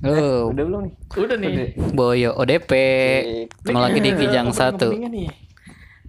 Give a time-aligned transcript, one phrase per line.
[0.00, 0.92] Oh, Udah belum nih?
[1.14, 1.52] Udah nih.
[1.90, 2.72] Boyo ODP.
[3.52, 4.88] Ketemu lagi di Kijang Opening- satu.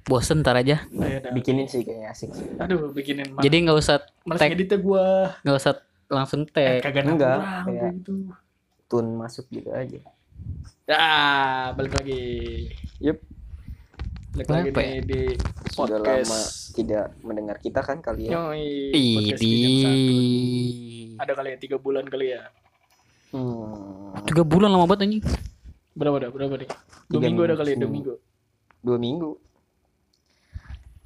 [0.02, 0.82] Bosen ntar aja.
[0.90, 1.32] Ayo dah.
[1.32, 2.48] Bikinin sih kayaknya asik sih.
[2.58, 5.36] Aduh, bikinin Jadi nggak usah Males tag, ngeditnya gua.
[5.40, 5.74] nggak usah
[6.08, 6.82] langsung Eh, tag.
[6.84, 8.12] kagak Enggak, kayak- kayak gitu.
[8.88, 10.00] Tun masuk gitu aja.
[10.84, 11.06] Ya,
[11.72, 12.24] balik lagi.
[12.98, 13.22] Yup.
[14.32, 15.22] Balik lagi Kenapa nih di
[15.70, 16.44] Sudah lama podcast.
[16.74, 18.32] tidak mendengar kita kan kalian.
[18.32, 19.52] Yoi, podcast Idi.
[19.52, 20.16] Kijang satu.
[21.20, 22.42] Ada kali ya tiga bulan kali ya.
[23.32, 25.24] Hmm, Tiga bulan lama banget anjing.
[25.92, 26.30] Berapa dah?
[26.30, 26.68] Berapa nih?
[27.08, 28.14] Dua Tiga minggu ada kali ya, dua minggu.
[28.82, 29.32] dua minggu.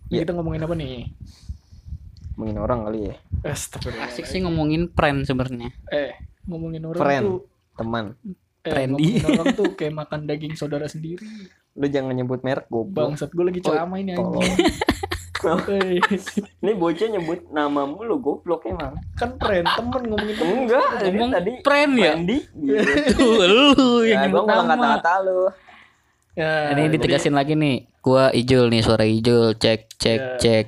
[0.06, 0.22] Ini Iya.
[0.22, 1.10] Kita ngomongin apa nih?
[2.36, 3.16] Mungkin orang kali ya.
[3.44, 4.06] Astagfirullah.
[4.08, 5.70] Asik sih ngomongin prank sebenarnya.
[5.88, 6.14] Eh,
[6.46, 7.26] ngomongin orang Friend.
[7.26, 7.40] tuh
[7.74, 8.06] Teman.
[8.26, 9.22] eh, Trendy.
[9.22, 11.26] ngomongin orang tuh kayak makan daging saudara sendiri.
[11.74, 13.14] Lu jangan nyebut merek goblok.
[13.14, 14.50] Bangsat gue lagi ceramah ini anjing.
[15.46, 16.02] Eh,
[16.62, 18.98] Ini bocah nyebut namamu lu goblok emang.
[19.14, 20.56] kan friend temen ngomongin temen.
[20.64, 22.12] Enggak, ini Ngomong tadi prank ya?
[22.12, 22.38] Randy.
[22.52, 23.26] Gitu.
[23.52, 23.66] Lu
[24.02, 24.64] Ya, yang gua nyebut nama.
[24.68, 25.40] kata-kata lu.
[26.34, 27.78] Ya, Ini jadi- ditegasin lagi nih.
[28.00, 29.56] Gua Ijul nih, suara Ijul.
[29.56, 30.36] Cek, cek, Ya.
[30.38, 30.66] cek.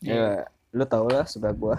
[0.00, 0.28] Ya,
[0.70, 1.76] lu tau lah sebelah gua.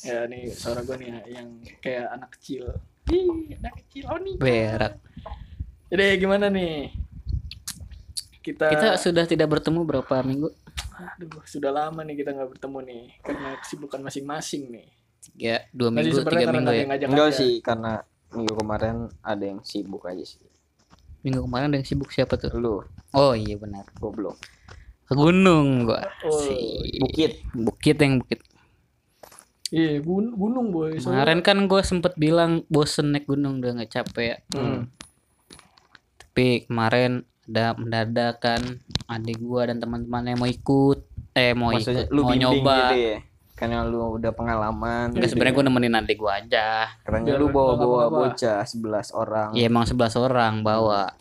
[0.00, 2.72] Ya nih suara gue nih ya, yang kayak anak kecil.
[3.06, 4.34] Ih, anak kecil oh nih.
[4.34, 4.96] Berak.
[5.88, 6.88] Jadi gimana nih?
[8.40, 10.48] Kita, Kita sudah tidak bertemu berapa minggu?
[11.14, 14.88] Aduh sudah lama nih kita nggak bertemu nih karena kesibukan masing-masing nih.
[15.36, 16.84] Ya, dua minggu, sebenarnya tiga minggu ya.
[17.06, 17.36] Enggak aja.
[17.36, 17.92] sih karena
[18.30, 20.40] minggu kemarin ada yang sibuk aja sih.
[21.20, 22.48] Minggu kemarin ada yang sibuk siapa tuh?
[22.56, 22.80] Lu
[23.12, 23.84] Oh iya benar.
[23.96, 24.40] goblok.
[25.04, 26.00] Ke gunung gua.
[26.24, 26.56] Oh, Si
[26.96, 27.42] Bukit.
[27.52, 28.40] Bukit yang bukit.
[29.70, 30.98] Iya gun- gunung boy.
[30.98, 34.42] Soalnya- Kemarin kan gue sempet bilang bosen naik gunung udah nggak capek.
[34.50, 34.90] Hmm.
[36.16, 37.22] Tapi kemarin
[37.74, 38.62] mendadak kan
[39.06, 40.98] adik gua dan teman-teman yang mau ikut,
[41.32, 42.78] eh mau Maksudnya ikut, lu mau nyoba.
[42.88, 43.18] gitu ya.
[43.52, 45.12] Karena lu udah pengalaman.
[45.12, 46.88] Enggak sebenarnya gue nemenin adik gua aja.
[47.04, 48.32] Katanya lu bawa-bawa apa-apa.
[48.32, 49.48] bocah 11 orang.
[49.52, 51.12] Ya emang 11 orang bawa,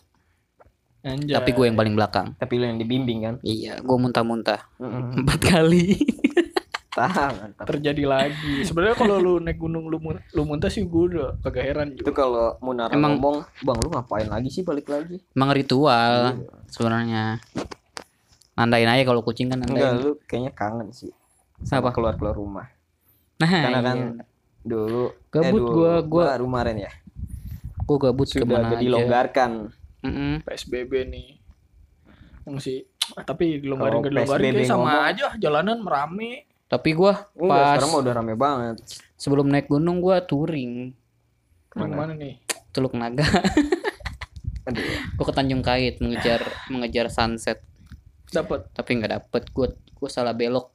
[1.01, 1.31] Anjay.
[1.31, 2.27] tapi gue yang paling belakang.
[2.35, 3.35] Tapi lu yang dibimbing kan?
[3.39, 5.19] Iya, gue muntah-muntah Mm-mm.
[5.19, 5.99] empat kali.
[6.99, 7.65] Tahan, mantap.
[7.69, 8.55] terjadi lagi.
[8.61, 9.95] Sebenarnya kalau lu naik gunung lu
[10.29, 12.19] lu muntah sih gue udah kagak heran Itu juga.
[12.19, 16.51] kalau Munara Emang- ngomong, "Bang, lu ngapain lagi sih balik lagi?" emang ritual Iya.
[16.67, 17.23] sebenarnya.
[18.53, 19.95] Nandain aja kalau kucing kan Enggak, nandain.
[20.01, 21.15] lu kayaknya kangen sih.
[21.61, 21.95] Sama Apa?
[21.95, 22.67] keluar-keluar rumah.
[23.37, 23.85] Nah, Karena iya.
[23.85, 23.97] kan
[24.61, 26.91] dulu Gabut dulu, gua- gua- baru kemarin ya.
[27.81, 29.51] gue gabut Sudah ke mana dilonggarkan.
[30.01, 30.31] Mm-mm.
[30.43, 31.29] PSBB nih.
[32.43, 32.77] Yang sih
[33.25, 36.45] tapi dilonggarin dilonggarin kayak sama ngomong- aja jalanan merame.
[36.69, 38.75] Tapi gue Enggak, pas sekarang mah udah rame banget.
[39.15, 40.93] sebelum naik gunung gue touring?
[41.65, 41.93] Ke mana?
[41.97, 42.37] mana nih?
[42.69, 43.25] Teluk Naga.
[44.69, 44.85] Aduh.
[44.85, 47.57] gue ke Tanjung Kait mengejar mengejar sunset
[48.29, 48.69] Dapat.
[48.69, 50.69] tapi nggak dapet gue gue salah belok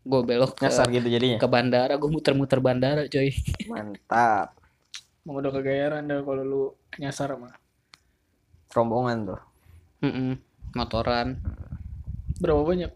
[0.00, 1.36] gue belok ke, Nyasar gitu jadinya.
[1.36, 3.28] ke bandara gue muter-muter bandara coy
[3.68, 4.56] Mantap.
[5.22, 6.62] Mau udah kagak heran dah kalau lu
[6.96, 7.52] nyasar mah.
[8.70, 9.40] Rombongan tuh.
[10.00, 10.40] Mm-mm.
[10.72, 11.36] motoran
[12.34, 12.92] Berapa banyak?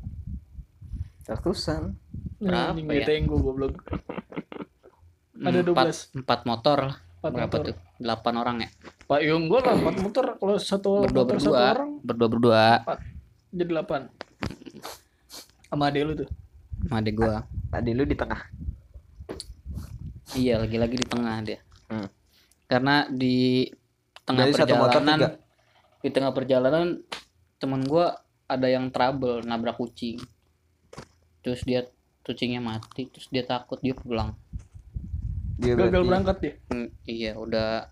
[1.24, 1.92] Ratusan.
[2.38, 2.94] Berapa Anjing, ya?
[2.96, 3.74] ngeteng gua goblok.
[5.36, 6.18] Ada empat 12.
[6.18, 7.64] empat motor lah Empat berapa motor.
[7.64, 8.68] tuh delapan orang ya
[9.04, 12.62] Pak Yung gua lah empat motor kalau satu berdua motor satu berdua orang berdua berdua
[13.48, 14.00] jadi delapan.
[15.64, 16.28] Sama adek lu tuh.
[16.80, 17.34] sama adik gue
[17.68, 18.40] Tadi lu di tengah.
[20.34, 22.04] iya lagi-lagi di tengah dia Hmm.
[22.66, 23.64] karena di
[24.22, 25.30] tengah Jadi satu motor perjalanan tiga.
[25.98, 26.86] di tengah perjalanan
[27.56, 28.06] teman gue
[28.44, 30.20] ada yang trouble nabrak kucing
[31.40, 31.88] terus dia
[32.28, 34.36] kucingnya mati terus dia takut dia pulang
[35.56, 36.54] Dia Gagal berarti berangkat dia.
[36.68, 37.88] Hmm, iya udah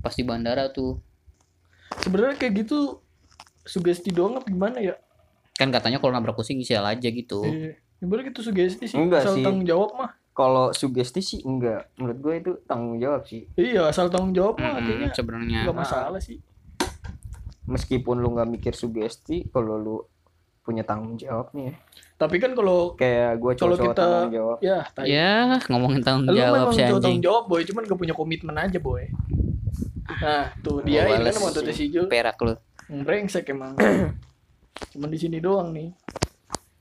[0.00, 1.02] pas di bandara tuh
[1.98, 3.02] Sebenarnya kayak gitu
[3.62, 4.94] sugesti doang apa gimana ya?
[5.52, 7.80] kan katanya kalau nabrak kucing sial aja gitu Iya.
[7.96, 8.96] Sebenarnya gitu sugesti sih.
[8.96, 9.44] Enggak asal sih.
[9.44, 10.10] tanggung jawab mah.
[10.30, 11.88] kalau sugesti sih enggak.
[11.96, 13.48] Menurut gue itu tanggung jawab sih.
[13.56, 16.44] Iya, asal tanggung jawab mah kayaknya sebenarnya enggak masalah sih.
[17.64, 19.96] Meskipun lu nggak mikir sugesti, kalau lu
[20.66, 21.74] punya tanggung jawab nih ya.
[22.16, 24.58] Tapi kan kalau Kayak gue Kalau cowok kita- tanggung jawab.
[24.58, 25.06] ya, tai.
[25.08, 25.32] ya
[25.66, 28.56] ngomongin tanggung Lu jawab memang sih cowok anjing tanggung jawab boy, cuman gak punya komitmen
[28.56, 29.04] aja boy.
[30.16, 32.02] Nah, tuh dia ini kan sama Tete Sijo.
[32.06, 32.54] perak lu
[32.88, 33.74] Brengsek emang.
[34.92, 35.90] cuman di sini doang nih.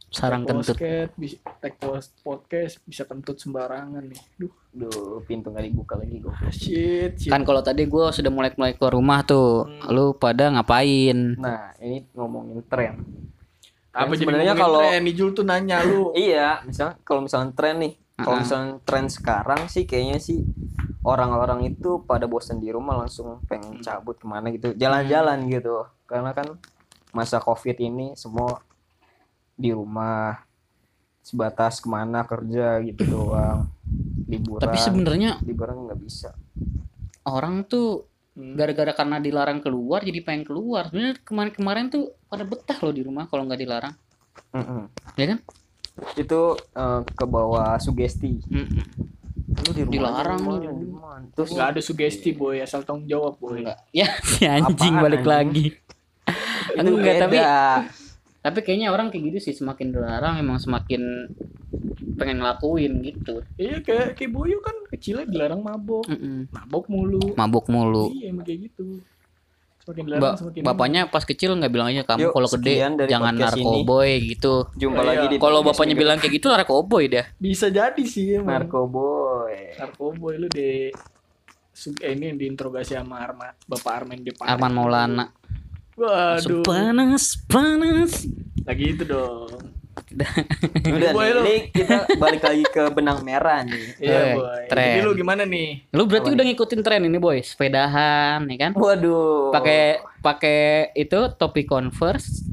[0.07, 4.21] sarang kentut podcast, bisa tag post podcast bisa kentut sembarangan nih.
[4.37, 6.31] Duh, Duh, pintu nggak dibuka lagi gue.
[6.49, 7.27] shit, shit.
[7.27, 9.91] kan kalau tadi gue sudah mulai mulai keluar rumah tuh Hmm.
[9.91, 13.03] lu pada ngapain Nah, ini ngomongin tren.
[13.95, 15.07] Apa sebenarnya kalau- tren?
[15.15, 16.11] Jul tuh nanya lu.
[16.27, 20.43] Iya, misalnya kalau misalnya tren nih, kalau misalnya tren sekarang sih kayaknya sih
[21.07, 25.87] orang-orang itu pada bosan di rumah langsung pengen cabut ke mana gitu, jalan-jalan gitu.
[26.03, 26.59] Karena kan
[27.15, 28.59] masa covid ini semua
[29.55, 30.43] di rumah
[31.23, 33.71] sebatas ke mana kerja gitu doang.
[34.25, 34.61] Liburan.
[34.65, 36.33] tapi sebenarnya liburan nggak bisa.
[37.25, 38.05] orang tuh
[38.35, 38.51] Hmm.
[38.59, 43.31] gara-gara karena dilarang keluar jadi pengen keluar sebenarnya kemarin-kemarin tuh pada betah loh di rumah
[43.31, 43.95] kalau nggak dilarang
[44.51, 44.91] Mm-mm.
[45.15, 45.39] ya kan
[46.19, 46.41] itu
[46.75, 48.83] eh, ke bawah sugesti Mm-mm.
[49.55, 50.55] lu di rumah Dilarang lu.
[51.31, 55.23] terus nggak ada sugesti boy asal tanggung jawab boy enggak ya si anjing Apaan, balik
[55.23, 55.31] anjing?
[55.31, 55.65] lagi
[56.75, 57.37] itu enggak tapi.
[58.45, 61.01] Tapi kayaknya orang kayak gitu sih semakin dilarang emang semakin
[62.13, 63.41] pengen ngelakuin gitu.
[63.57, 66.05] Iya kayak boyo kan kecilnya dilarang mabok.
[66.05, 66.53] Mm-mm.
[66.53, 67.33] mabok mulu.
[67.33, 68.13] Mabuk mulu.
[68.13, 69.01] Iya emang kayak gitu.
[69.81, 72.73] Semakin Ba- dilarang semakin bapaknya pas kecil nggak bilang aja kamu kalau gede
[73.09, 73.65] jangan podcast ini.
[73.65, 74.53] narkoboy gitu.
[74.77, 78.69] Jumpa Iya, lagi di kalau bapaknya bilang kayak gitu narkoboy dah bisa jadi sih emang.
[78.69, 79.73] Narkoboy.
[79.81, 80.47] Narkoboy lu
[81.75, 84.47] su- eh, ini diinterogasi sama Arma, Bapak Armen Depan.
[84.47, 85.25] Arman Maulana
[85.95, 86.61] Waduh.
[86.61, 88.27] panas panas
[88.61, 89.47] Lagi itu dong.
[90.05, 94.63] udah Boy, nih, ini kita balik lagi ke benang merah nih Iya, Eh, boy.
[94.67, 94.87] tren.
[94.89, 95.87] Jadi lu gimana nih?
[95.89, 99.81] lu berarti Apa udah ngikutin tren ini boy sepedahan ya kan waduh pakai
[100.19, 100.59] pakai
[100.93, 102.43] itu topi converse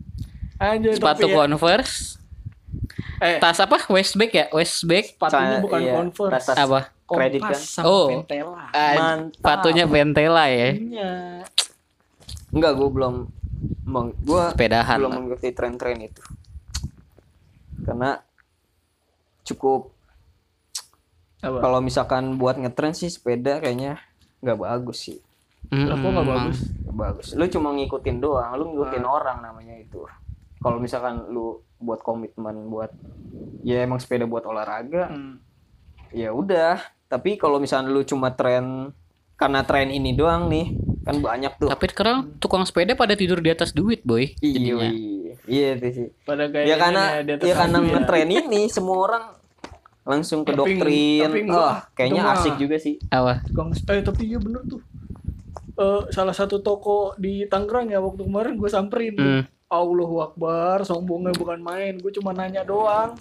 [0.57, 2.23] Anjir, sepatu tapi ya, converse
[3.19, 6.33] eh, tas apa westback ya westback sepatunya bukan iya, Converse.
[6.33, 7.61] tas-tas apa kredit kan?
[7.83, 8.07] Oh.
[8.09, 8.65] Ventela.
[8.73, 9.37] Mantap.
[9.37, 11.13] sepatunya Ventela ya Iya.
[12.53, 13.15] Enggak gue belum
[13.85, 15.17] meng, gue sepedahan belum lah.
[15.19, 16.23] mengikuti tren-tren itu
[17.83, 18.21] karena
[19.43, 19.91] cukup
[21.41, 21.59] Apa?
[21.59, 23.99] kalau misalkan buat ngetren sih sepeda kayaknya
[24.39, 25.19] nggak bagus sih
[25.65, 26.59] Lah, kok nggak Mm, bagus?
[26.85, 29.11] Nggak bagus lu cuma ngikutin doang lu ngikutin Ah.
[29.11, 30.05] orang namanya itu
[30.59, 32.95] kalau misalkan lu buat komitmen buat
[33.63, 35.43] ya emang sepeda buat olahraga Hmm.
[36.11, 36.79] ya udah
[37.09, 38.95] tapi kalau misalkan lu cuma tren
[39.35, 40.71] karena tren ini doang nih
[41.03, 44.89] kan banyak tuh tapi sekarang tukang sepeda pada tidur di atas duit boy iya jadinya
[44.89, 47.89] iya, iya itu sih Pada kayak ya karena di atas ya karena ya.
[47.91, 49.25] ngetren ini semua orang
[50.03, 52.35] langsung ke Tapi- doktrin tapi oh kayaknya mah.
[52.37, 54.83] asik juga sih apa Tukang eh tapi iya bener tuh.
[55.73, 59.17] Eh, salah satu toko di Tangerang ya waktu kemarin gue samperin.
[59.17, 59.43] Hmm.
[59.73, 61.97] Allahu Akbar, sombongnya bukan main.
[61.97, 63.17] Gue cuma nanya doang.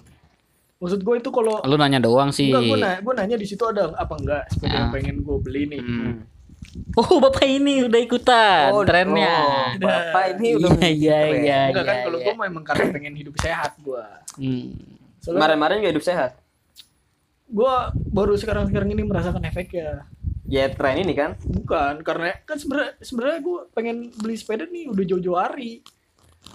[0.76, 3.64] Maksud gue itu kalau lu nanya doang sih enggak gue nanya, gue nanya di situ
[3.64, 4.92] ada apa enggak sepeda yang Ah.
[4.92, 5.80] pengen gue beli nih.
[5.80, 6.14] Hmm.
[6.92, 9.36] Oh bapak ini udah ikutan oh trennya.
[9.36, 11.60] oh, bapak ini udah Iya iya iya.
[11.68, 12.26] Enggak kan iya, kalau iya.
[12.26, 14.04] gue memang karena pengen hidup sehat gue.
[14.36, 14.68] Hmm.
[15.22, 16.32] Kemarin-kemarin juga hidup sehat
[17.46, 17.74] gue
[18.08, 20.08] baru sekarang-sekarang ini merasakan efeknya.
[20.42, 25.04] ya tren ini kan Bukan karena kan sebenarnya sebenarnya gue pengen beli sepeda nih udah
[25.06, 25.84] jauh-jauh hari.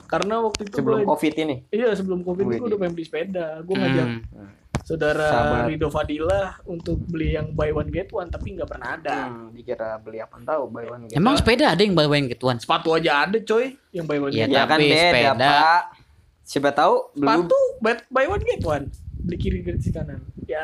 [0.05, 3.05] Karena waktu itu sebelum gua- covid ini Iya sebelum covid Wih, gue udah pengen beli
[3.05, 3.61] sepeda.
[3.61, 4.49] Gue ngajak Hmm.
[4.87, 5.67] Saudara Sahabat.
[5.67, 9.27] Rido Fadilah untuk beli yang buy one get one tapi nggak pernah ada.
[9.27, 12.55] hmm, dikira beli apa tahu buy one get Emang sepeda ada yang bawa yang gituan?
[12.55, 14.63] Sepatu aja ada coy yang buy one Iya, get ya one.
[14.65, 15.83] kan tapi beda sepeda- pak
[16.41, 18.85] siapa tahu belum Sepatu buy, buy one get one.
[19.19, 20.23] Beli kiri gratis kanan.
[20.47, 20.63] Ya.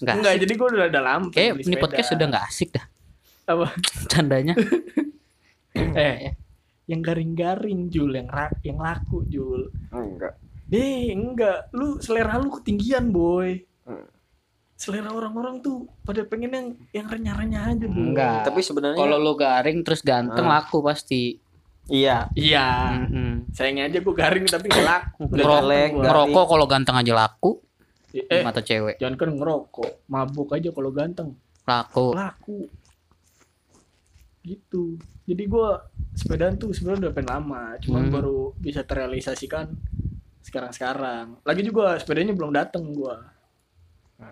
[0.00, 0.14] Enggak.
[0.16, 1.82] Enggak, jadi gue udah ada lama Kayak ini sepeda.
[1.82, 2.84] podcast sudah nggak asik dah
[3.46, 3.66] apa?
[4.08, 4.54] candanya.
[5.70, 6.34] Eh,
[6.84, 9.70] yang garing-garing Jul, yang ra- yang laku Jul.
[9.88, 10.34] enggak
[10.70, 11.68] Deh, enggak.
[11.70, 13.58] Lu selera lu ketinggian, boy.
[13.82, 14.06] Hmm.
[14.72, 18.00] Selera orang-orang tuh pada pengen yang yang renyah-renyah aja, boy.
[18.06, 18.46] Enggak.
[18.46, 20.58] tapi sebenarnya Kalau lu garing terus ganteng Ah.
[20.58, 21.42] laku pasti.
[21.86, 22.94] iya Iya.
[23.02, 23.50] Mm-mm.
[23.50, 25.22] Sayangnya aja gue garing tapi nggak laku.
[25.28, 25.58] Gua.
[26.00, 27.58] Ngerokok kalau ganteng aja laku
[28.10, 28.94] Eh, mata cewek.
[28.96, 30.06] jangan kan ngerokok.
[30.06, 31.34] Mabuk aja kalau ganteng.
[31.62, 32.14] Laku.
[32.14, 32.70] Laku.
[34.40, 34.96] Gitu.
[35.24, 35.68] Jadi gue
[36.12, 37.62] sepedaan tuh sebenarnya udah pengen lama.
[37.78, 38.12] Cuman Hmm.
[38.12, 39.74] baru bisa terrealisasikan
[40.42, 41.38] sekarang-sekarang.
[41.40, 43.14] Lagi juga sepedanya belum dateng gue.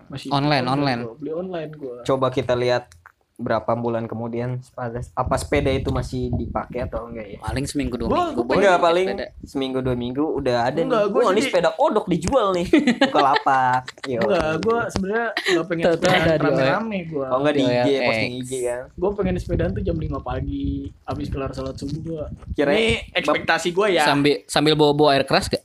[0.06, 0.74] Masih Online, gua.
[0.74, 1.00] online.
[1.16, 1.98] Beli online gue.
[2.02, 2.92] coba kita lihat
[3.34, 8.08] berapa bulan kemudian sepeda- apa sepeda itu masih dipakai atau enggak ya Paling seminggu dua
[8.10, 8.40] Gua- minggu.
[8.42, 9.26] gua enggak paling Sepeda.
[9.40, 12.66] seminggu dua minggu udah ada Enggak, nih gua Wah, ini jadi- sepeda kodok dijual nih
[12.98, 14.18] buka lapak Yo.
[14.26, 15.98] Enggak, gue sebenarnya nggak pengen di
[16.36, 17.24] rame-rame gue.
[17.24, 18.42] oh enggak di IG Iya, posting X.
[18.42, 20.66] IG kan Gue pengen sepedaan tuh jam 5 pagi,
[21.06, 22.24] habis kelar sholat subuh gue.
[22.52, 24.02] Kira- Ini ekspektasi gue ya.
[24.04, 25.62] Sambil sambil bawa-bawa air keras gak?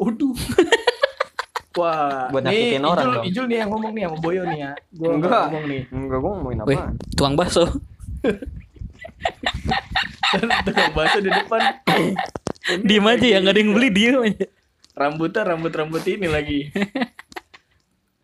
[0.00, 0.32] Waduh.
[1.78, 3.24] Wah, Buat nyakitin orang Ijul, dong.
[3.30, 4.70] Ijul nih yang ngomong nih sama Boyo nih ya.
[4.90, 5.42] Gue Enggak.
[5.46, 5.82] ngomong nih.
[5.88, 6.82] enggak gua ngomongin Wih, apa
[7.14, 7.64] tuang bakso.
[10.66, 11.60] Tukang bakso di depan.
[12.86, 14.46] Diem aja ya, nggak ada yang beli aja.
[14.92, 16.60] Rambutnya rambut-rambut ini lagi.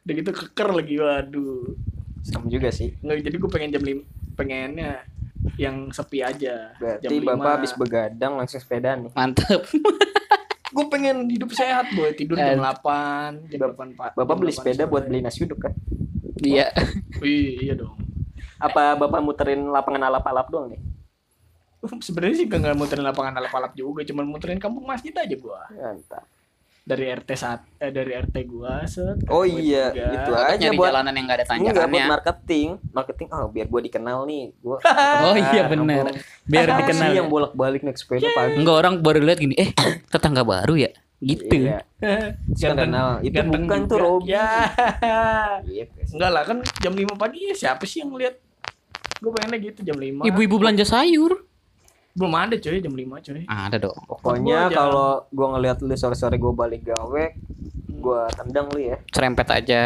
[0.03, 1.75] Udah gitu keker lagi, waduh.
[2.23, 4.91] sama juga sih Nggak, jadi gue pengen jam 5, pengennya
[5.55, 6.75] yang sepi aja.
[6.75, 7.55] berarti jam bapak 5.
[7.55, 9.63] habis begadang langsung sepedaan nih Mantep.
[10.73, 12.11] Gue pengen hidup sehat boy.
[12.15, 15.73] Tidur jam 8 jam 8 pak bapak beli 8 sepeda buat beli nasi uduk kan?
[16.43, 16.71] Iya.
[17.23, 17.97] Wih, iya dong.
[18.57, 20.81] Apa bapak muterin lapangan alap-alap doang nih?
[22.03, 25.71] Sebenarnya sih gak muterin lapangan alap-alap juga cuman muterin kampung masjid aja gua.
[25.71, 26.36] Mantap
[26.87, 30.07] dari RT saat eh dari RT gua set Oh iya, tiga.
[30.15, 32.05] itu Buat aja buat jalanan yang gak ada enggak buat tanjakannya.
[32.07, 32.69] marketing.
[32.95, 34.45] Marketing oh biar gua dikenal nih.
[34.57, 34.79] Gua
[35.27, 36.05] Oh iya bener.
[36.47, 37.11] Biar Apa dikenal.
[37.11, 37.17] ya.
[37.19, 38.55] yang bolak-balik naik sepeda pagi.
[38.55, 39.75] Enggak orang baru lihat gini, eh
[40.07, 40.95] tetangga baru ya?
[41.19, 41.67] Gitu.
[41.67, 41.83] Iya.
[42.63, 43.19] Kan kenal.
[43.19, 43.91] Itu ganteng bukan juga.
[43.91, 44.31] tuh Robi.
[44.31, 44.47] Ya.
[45.67, 45.99] Gitu.
[46.15, 48.39] Enggak lah kan jam 5 pagi ya siapa sih yang lihat?
[49.17, 50.23] Gue pengennya gitu jam 5.
[50.23, 51.41] Ibu-ibu belanja sayur.
[52.17, 53.43] Belum ada coy jam 5 coy.
[53.45, 53.97] Ada dong.
[54.03, 57.25] Pokoknya Gua kalau gua ngeliat lu sore-sore gua balik gawe,
[57.95, 58.97] gua tendang lu ya.
[59.09, 59.81] Serempet aja.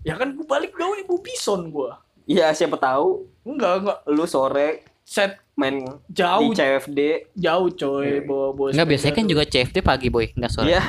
[0.00, 1.98] Ya kan gue balik gawe ibu bison gua.
[2.22, 3.98] Iya, siapa tahu Enggak, enggak.
[4.06, 4.68] lu sore
[5.00, 7.00] Set main jauh di CFD.
[7.32, 9.30] jauh coy bawa bawa Enggak biasanya sepeda kan tuh.
[9.32, 10.66] juga CFD pagi boy, enggak sore.
[10.68, 10.82] Iya.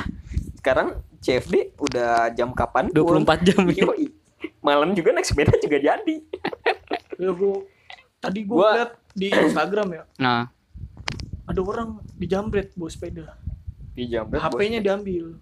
[0.54, 2.90] Sekarang CFD udah jam kapan?
[2.90, 3.62] 24 jam.
[3.68, 3.82] ya.
[3.84, 4.06] Yoi.
[4.58, 6.16] Malam juga naik sepeda juga jadi.
[7.16, 7.66] Ya, gua
[8.18, 10.46] tadi gua, Gua- liat di Instagram ya Nah,
[11.58, 13.34] ada orang dijambret bawa sepeda.
[13.90, 15.34] Di jam HP-nya diambil.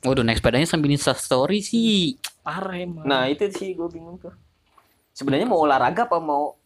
[0.00, 2.16] waduh naik sepedanya sambil Insta story sih.
[2.40, 3.04] Parah emang.
[3.04, 4.32] Nah, itu sih gue bingung tuh.
[5.12, 6.56] Sebenarnya mau olahraga apa mau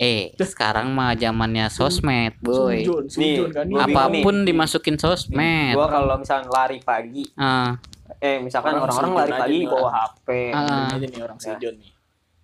[0.00, 2.80] Eh, sekarang mah zamannya sosmed, boy.
[2.82, 3.86] Sujon, sujon Nih, kan.
[3.86, 5.76] Apa pun dimasukin sosmed.
[5.76, 7.76] gua kalau misalnya lari pagi, Ah,
[8.18, 9.94] eh misalkan Orang orang-orang lari pagi nih bawa orang.
[9.94, 10.28] HP.
[10.50, 10.64] Ah.
[10.64, 11.70] Ini aja nih orang Ya.
[11.70, 11.90] nih.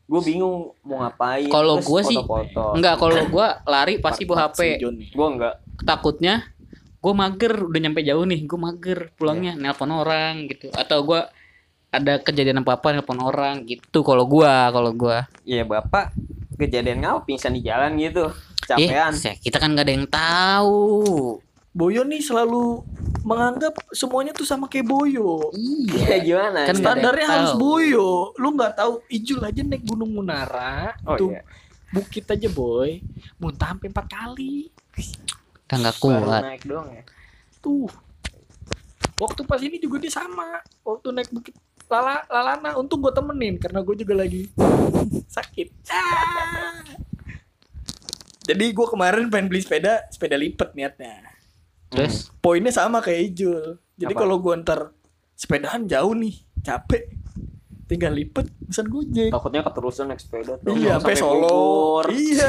[0.09, 1.47] Gue bingung mau ngapain.
[1.47, 2.17] Kalau gua sih-
[2.75, 4.81] enggak kalau gua lari pasti bawa HP.
[5.13, 5.55] Gua enggak.
[5.79, 6.49] Takutnya
[6.99, 10.73] gua mager udah nyampe jauh nih, gua mager pulangnya nelpon orang gitu.
[10.73, 11.29] Atau gua
[11.89, 15.29] ada kejadian apa-apa nelpon orang gitu kalau gua, kalau gua.
[15.45, 16.17] Iya, Bapak
[16.57, 18.33] kejadian ngapa pingsan di jalan gitu.
[18.67, 19.13] Eh, Capean.
[19.13, 20.83] se- kita kan gak ada yang tahu.
[21.71, 22.83] Boyo nih selalu
[23.25, 25.51] menganggap semuanya tuh sama kayak Boyo.
[25.55, 26.67] Iya, gimana?
[26.67, 27.61] Kan nggak Standarnya harus tahu.
[27.61, 28.09] Boyo.
[28.37, 30.95] Lu nggak tahu Ijul aja naik Gunung Munara.
[31.07, 31.43] Oh tuh iya.
[31.91, 33.01] bukit aja boy.
[33.41, 34.69] Muntah sampai empat kali.
[35.69, 36.43] Kan gak Baru kuat.
[36.43, 37.03] naik doang ya.
[37.61, 37.89] Tuh.
[39.19, 40.63] Waktu pas ini juga dia sama.
[40.85, 41.55] Waktu naik bukit
[41.89, 44.45] Lala, Lalana, untung gue temenin karena gue juga lagi
[45.37, 45.69] sakit.
[45.89, 46.85] Ah.
[48.45, 51.38] Jadi gue kemarin pengen beli sepeda, sepeda lipat niatnya.
[51.89, 53.81] Terus Poinnya sama kayak Ijul.
[53.95, 54.93] Jadi kalau gue ntar
[55.33, 57.09] sepedaan jauh nih, capek,
[57.85, 59.31] tinggal lipet, pesan gojek.
[59.31, 60.73] Takutnya keterusan naik sepeda tuh.
[60.73, 62.03] Iya, sampai Solo.
[62.07, 62.49] Iya.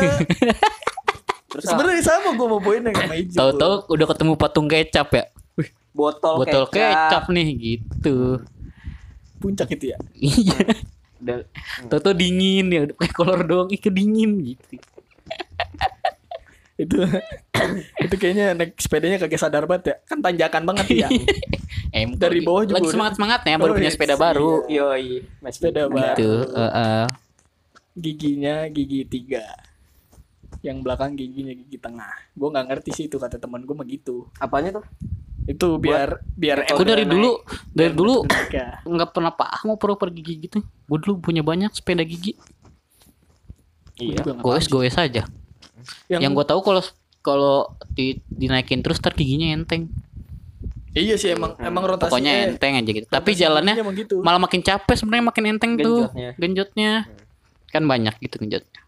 [1.49, 3.33] Terus Sebenarnya sama gue mau poinnya sama Ijul.
[3.33, 5.25] tahu-tahu udah ketemu patung kecap ya.
[5.89, 7.33] botol, Botol kecap kecap.
[7.33, 8.37] nih gitu.
[9.37, 9.97] puncak itu ya.
[10.13, 10.59] Iya.
[11.17, 11.47] Dan-
[11.87, 14.77] Tahu-tahu dingin ya, kayak kolor doang ih kedingin gitu.
[16.79, 16.95] Itu
[18.07, 19.95] itu kayaknya naik sepedanya kagak sadar banget ya.
[20.07, 21.07] Kan tanjakan banget ya.
[21.91, 23.95] Em Dari bawah juga lagi udah- semangat semangatnya baru Oh, punya iya.
[23.97, 24.51] sepeda baru.
[24.65, 26.15] Yoi, masih Sepeda baru.
[26.15, 26.31] Gitu.
[26.55, 27.03] heeh.
[27.93, 29.43] Giginya gigi tiga.
[30.61, 32.13] Yang belakang giginya gigi tengah.
[32.31, 34.29] Gue nggak ngerti sih itu kata teman gue begitu.
[34.37, 34.85] Apanya tuh?
[35.43, 37.11] Itu biar biar Aku dari naik.
[37.11, 37.31] dulu
[37.73, 38.21] dari dulu
[38.85, 40.61] nggak pernah paham mau per gigi gitu.
[40.85, 42.37] Gue dulu punya banyak sepeda gigi.
[43.97, 44.23] Iya.
[44.39, 45.25] Goes goes aja.
[46.07, 46.81] Yang, Yang gue tahu kalau
[47.19, 47.57] kalau
[47.89, 49.91] di, dinaikin terus ntar giginya enteng.
[50.91, 53.07] iya sih emang emang rotasi Pokoknya eh, enteng aja gitu.
[53.07, 54.19] Tapi jalannya gitu.
[54.19, 56.29] malah makin capek sebenarnya makin enteng tuh Genjotnya.
[56.35, 56.91] genjotnya.
[57.69, 58.81] Kan banyak gitu genjotnya.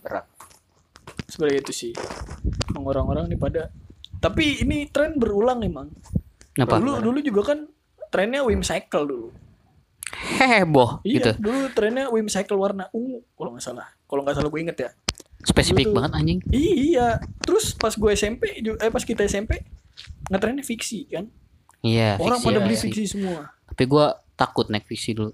[0.00, 0.24] Berat.
[1.26, 1.92] sebenarnya itu sih
[2.74, 3.62] orang-orang nih pada
[4.18, 5.86] tapi ini tren berulang emang
[6.50, 6.76] Kenapa?
[6.76, 7.58] dulu dulu juga kan
[8.08, 9.28] trennya Wim Cycle dulu
[10.10, 11.30] Heboh iya gitu.
[11.38, 14.90] dulu trennya Wim Cycle warna ungu kalau nggak salah kalau nggak salah gue inget ya
[15.42, 16.40] Spesifik tuh- banget anjing.
[16.50, 19.60] iya terus pas gue SMP ju- eh pas kita SMP
[20.26, 21.26] ngetrennya fiksi kan
[21.80, 22.86] Iya, orang fiksi pada ya, beli fiksi.
[22.90, 25.32] fiksi semua Tapi gua takut naik fiksi dulu.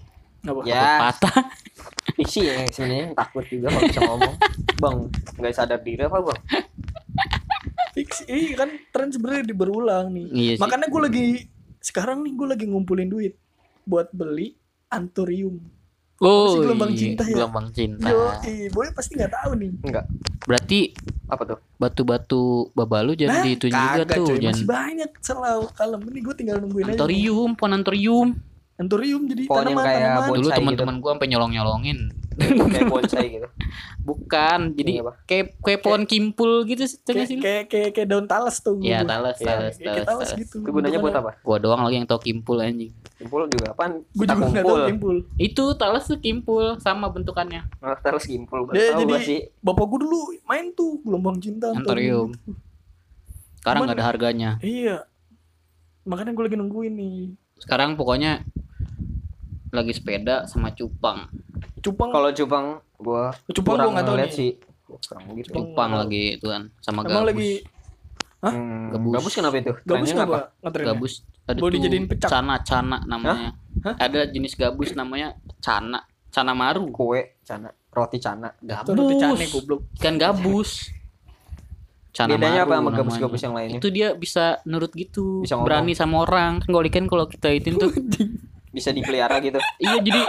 [0.63, 0.79] Ya.
[0.79, 1.37] Takut patah.
[2.23, 4.35] Isi ya sebenarnya takut juga kalau bisa ngomong.
[4.77, 4.95] Bang,
[5.35, 6.39] nggak sadar diri apa bang?
[7.89, 11.25] fiksi iya kan tren sebenarnya di- berulang nih Iya makanya gue lagi
[11.79, 13.33] sekarang nih gue lagi ngumpulin duit
[13.83, 14.53] buat beli
[14.87, 15.57] anturium
[16.17, 17.35] Oh, gelombang iya, cinta ya?
[17.37, 18.09] Gelombang cinta.
[18.09, 19.69] Yo, eh, boy pasti nggak tahu nih.
[19.85, 20.05] Enggak.
[20.43, 20.79] Berarti
[21.29, 21.59] Apa tuh?
[21.77, 22.43] batu-batu
[22.73, 24.37] babalu jangan Nah, dihitung juga tuh, coy.
[24.41, 26.93] jangan Masih banyak selalu kalem ini gue tinggal nungguin aja.
[26.97, 28.27] antorium, ponantorium.
[28.77, 30.27] Anturium jadi Pohon yang tanaman, kayak tanaman.
[30.33, 30.57] Dulu gitu.
[30.57, 31.99] teman-teman gua sampai nyolong-nyolongin.
[32.73, 33.47] Kayak bonsai gitu.
[34.05, 35.13] Bukan, jadi apa?
[35.25, 38.77] kayak kayak pohon kimpul gitu Kayak, kayak, kayak, kayak daun talas tuh.
[38.79, 39.09] Iya, gua.
[39.09, 40.29] talas, Iya, talas, talas, talas talas.
[40.37, 40.55] gitu.
[40.61, 41.31] Itu gunanya buat apa?
[41.41, 42.93] Gua doang lagi yang tau kimpul anjing.
[43.17, 44.05] Kimpul juga apaan?
[44.13, 45.15] Gue Tak juga nggak tahu kimpul.
[45.35, 47.65] Itu talas tuh kimpul sama bentukannya.
[47.99, 48.69] Terus kimpul.
[48.69, 49.39] Tahu jadi gua sih.
[49.59, 51.73] bapak gue dulu main tuh gelombang cinta.
[51.73, 52.31] Anturium.
[53.59, 54.49] Sekarang Cuman- nggak ada harganya.
[54.61, 55.03] Iya.
[56.05, 57.19] Makanya gue lagi nungguin nih.
[57.57, 58.45] Sekarang pokoknya
[59.77, 61.29] lagi sepeda sama cupang.
[61.79, 62.09] Cupang.
[62.09, 62.65] Kalau cupang
[62.97, 64.31] gua Cupang gua kurang nggak tahu nih.
[64.33, 64.51] sih.
[64.83, 65.49] Kurang gitu.
[65.53, 65.89] Cupang.
[65.95, 67.29] Lagi tuan sama Emang gabus.
[67.29, 67.51] lagi
[68.37, 68.53] Hah?
[68.53, 69.13] Hmm, Gabus.
[69.17, 69.73] gabus kenapa itu?
[69.81, 70.87] Gabus kenapa ngetrennya?
[70.93, 71.13] Gabus
[71.47, 72.29] ada tuh dijadiin pecak?
[72.29, 73.49] cana-cana namanya.
[73.81, 73.95] Hah?
[73.97, 76.85] Ada jenis gabus namanya cana, cana maru.
[76.91, 78.53] Kue, cana, roti cana.
[78.59, 79.51] Itu roti cane Gabus.
[79.55, 79.81] goblok.
[79.97, 80.71] Kan gabus.
[82.11, 83.77] Cana Bedanya apa sama gabus-gabus yang lainnya?
[83.77, 85.65] Itu dia bisa nurut gitu, Bisa ngomong.
[85.69, 86.61] berani sama orang.
[86.61, 87.89] Kan kalau ikan kalau kita itu tuh
[88.77, 89.57] Bisa dipelihara gitu.
[89.77, 90.21] iya jadi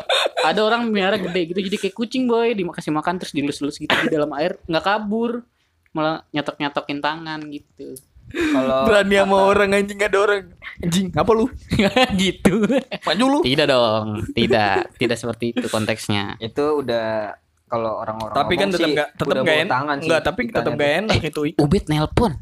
[0.42, 4.08] ada orang melihara gede gitu jadi kayak kucing boy dikasih makan terus dilus-lus gitu di
[4.08, 5.44] dalam air nggak kabur
[5.90, 7.92] malah nyetok-nyetokin tangan gitu
[8.28, 10.52] Kalau Berani sama orang anjing ada orang.
[10.78, 11.48] Anjing, apa lu?
[12.20, 12.60] gitu
[13.02, 13.38] Maju lu.
[13.40, 17.32] tidak dong tidak tidak seperti itu konteksnya itu udah
[17.64, 19.68] kalau orang-orang Tapi kan tetap sih enggak tetap bawa enak.
[19.70, 21.60] tangan sih Enggak, tapi tetap enggak enak itu ikan.
[21.62, 22.32] ubed nelpon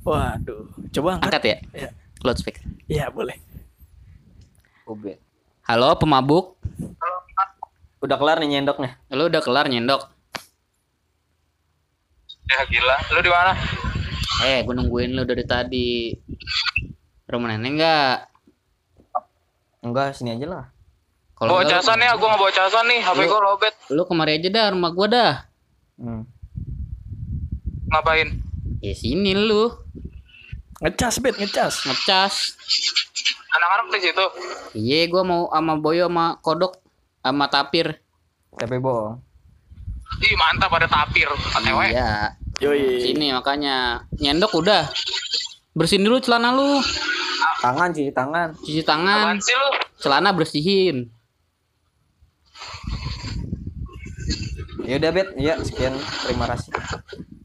[0.00, 1.24] Waduh, coba angkat.
[1.26, 1.90] angkat ya Iya.
[2.20, 3.36] loudspeaker Iya, boleh.
[4.84, 5.16] Ubed.
[5.70, 6.58] Halo pemabuk
[8.00, 8.96] Udah kelar nih nyendoknya.
[9.08, 10.02] lo udah kelar nyendok
[12.42, 12.96] Ya gila.
[13.08, 13.54] Lu di mana?
[14.42, 16.10] eh gue nungguin lo dari tadi
[17.24, 18.14] rumah nenek nggak
[19.80, 20.64] Enggak, sini aja lah.
[21.32, 23.00] kalau Bawa casan ya, gua nggak bawa casan nih.
[23.00, 23.72] HP gua lobet.
[23.88, 25.34] lo kemari aja dah rumah gua dah
[25.94, 26.24] Hmm.
[27.86, 28.28] Ngapain?
[28.80, 29.70] ya sini lu
[30.80, 31.84] Ngecas bet, ngecas.
[31.84, 32.34] ngecas
[33.50, 34.26] Anak-anak di situ.
[34.74, 36.78] iya gua mau sama boyo sama kodok
[37.18, 37.98] sama tapir
[38.52, 39.18] Tapi bohong.
[40.20, 41.26] Ih mantap ada tapir.
[41.26, 41.78] ATW.
[41.86, 43.00] iya Yoi.
[43.00, 43.76] Sini makanya
[44.12, 44.90] nyendok udah.
[45.70, 46.82] Bersihin dulu celana lu,
[47.60, 48.52] Tangan sih, tangan.
[48.54, 49.68] cuci tangan, Apaan sih lu?
[49.96, 51.08] celana bersihin.
[54.82, 55.28] Ya udah, Bet.
[55.36, 55.94] Iya, sekian.
[56.26, 56.74] Terima kasih.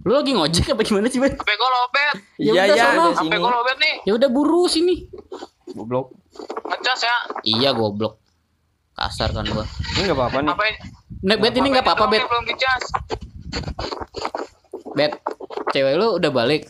[0.01, 1.31] Lu lagi ngojek apa gimana sih, Ben?
[1.31, 2.15] HP gua lobet.
[2.35, 3.13] Ya Iya, udah iya.
[3.13, 3.95] HP gua lobet nih.
[4.03, 5.05] Ya udah buru sini.
[5.73, 6.13] Goblok.
[6.69, 7.15] Ngecas ya.
[7.41, 8.21] Iya goblok.
[8.95, 9.65] Kasar kan gua.
[9.97, 10.51] Ini enggak apa-apa nih.
[10.53, 10.63] Apa
[11.25, 12.21] Nek bet ini nggak apa-apa, Bet.
[12.21, 12.83] Belum dicas.
[14.93, 15.13] Bet.
[15.73, 16.69] Cewek lu udah balik.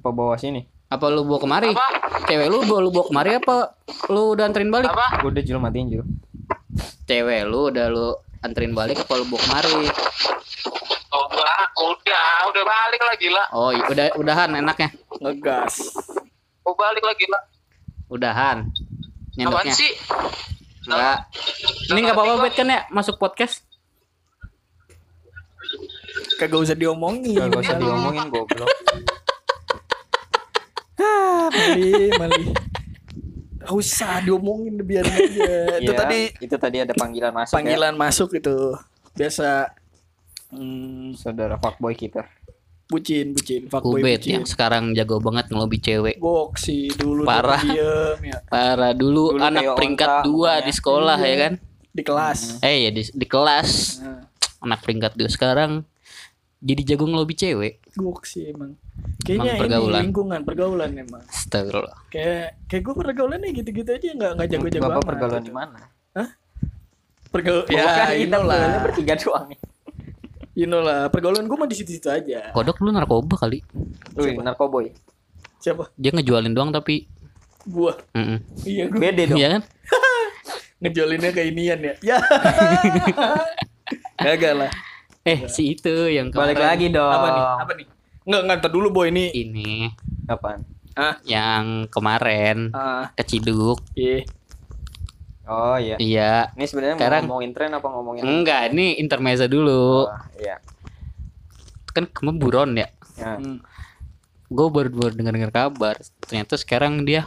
[0.00, 0.64] Apa bawa sini?
[0.88, 1.70] Apa lu bawa kemari?
[1.76, 1.88] Apa?
[2.24, 3.56] Cewek lu bawa lu bawa kemari apa
[4.08, 4.88] lu udah anterin balik?
[4.88, 5.20] Apa?
[5.20, 6.04] Gua udah jul matiin jul.
[7.04, 9.92] Cewek lu udah lu anterin balik apa lu bawa kemari?
[11.14, 13.44] Oh, udah, udah, balik lah gila.
[13.54, 14.90] Oh, iya, udah udahan enaknya.
[15.22, 15.94] Ngegas.
[16.66, 17.38] Oh balik lah gila.
[18.08, 18.68] Udahan.
[18.68, 19.74] Apaan Nyendoknya.
[19.74, 19.92] sih?
[20.84, 21.18] Enggak.
[21.90, 23.64] Ini nggak apa-apa bet kan ya masuk podcast.
[26.38, 27.38] Kagak usah diomongin.
[27.50, 28.68] Gak usah diomongin goblok.
[31.54, 32.44] Mali, mali.
[33.64, 35.80] Gak usah diomongin biar aja.
[35.80, 38.76] itu Iya, tadi itu tadi ada panggilan masuk panggilan masuk itu.
[39.14, 39.72] Biasa
[40.52, 41.18] hmm, ya.
[41.18, 42.26] Saudara fuckboy kita.
[42.86, 44.32] Bucin, bucin, fuckboy Ubed bucin.
[44.32, 46.16] yang sekarang jago banget ngelobi cewek.
[46.16, 47.58] Gok sih dulu Parah.
[47.58, 47.74] dia
[48.14, 51.26] diem ya Para dulu, Dulu anak peringkat onta dua di sekolah Iya.
[51.26, 51.52] ya kan?
[51.90, 52.40] di kelas.
[52.60, 53.70] Eh ya di, di kelas
[54.00, 54.20] Nah,
[54.62, 55.86] anak peringkat dua sekarang
[56.58, 57.74] jadi jago ngelobi cewek.
[57.92, 58.74] gok sih emang.
[59.20, 59.92] Kayaknya Emang pergaulan.
[59.92, 61.22] ini lingkungan, pergaulan emang.
[61.24, 61.98] Astagfirullah.
[62.08, 65.46] Kayak kayak gue pergaulannya gitu-gitu aja nggak nggak jago-jago Bapak amat pergaulan gitu.
[65.46, 65.78] di mana?
[67.26, 68.82] Pergaul Ya, ya, kita you know pergaulannya lah.
[68.82, 69.58] bertiga doang nih.
[70.54, 72.54] You know lah, pergaulan gue mah di situ-situ aja.
[72.54, 73.58] Kodok lu narkoba kali.
[74.14, 74.94] Wih, narkoboy.
[75.58, 75.90] Siapa?
[75.98, 77.10] Dia ngejualin doang tapi
[77.64, 77.96] Gua.
[78.12, 78.38] mm
[78.68, 79.38] Iya, gua Bede dong.
[79.40, 79.62] Iya kan?
[80.84, 81.94] ngejualinnya ke inian ya.
[82.14, 82.18] Ya.
[84.20, 84.70] Gagal lah.
[85.24, 87.12] Eh si itu yang Balik kemarin lagi dong.
[87.12, 87.44] Apa nih?
[87.64, 87.86] Apa nih?
[88.24, 89.26] Enggak, enggak, ntar dulu boy ini.
[89.32, 89.92] ini
[90.24, 90.64] Apaan?
[90.94, 93.82] Ah, yang kemarin ah, keciduk.
[93.98, 94.22] iya.
[95.44, 95.96] Oh iya.
[95.96, 96.34] Iya.
[96.52, 98.22] Ini sebenarnya Sekarang- mau ngomongin tren apa ngomongin?
[98.22, 100.06] Enggak, ini intermezzo dulu.
[100.06, 100.56] Oh, iya.
[101.90, 102.88] Kan kemarin buron ya.
[103.14, 103.36] Ya.
[103.36, 103.62] Hmm.
[104.46, 107.26] gue baru baru dengar dengar kabar ternyata sekarang dia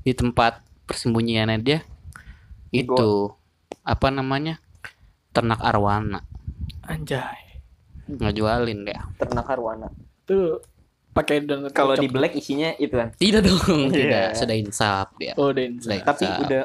[0.00, 1.80] di tempat persembunyiannya dia
[2.68, 3.32] Di itu
[3.80, 4.60] apa namanya
[5.30, 6.22] ternak arwana
[6.82, 7.62] Anjay.
[8.06, 9.90] ngejualin dia Ternak arwana.
[10.22, 10.60] Tuh
[11.10, 13.10] pakai dan Kalau di black isinya itu kan.
[13.16, 13.96] tidak dong Iya.
[13.96, 15.78] tidak sudah insaf dia Oh, Den.
[15.78, 16.42] Sudah Tapi insaf.
[16.42, 16.62] udah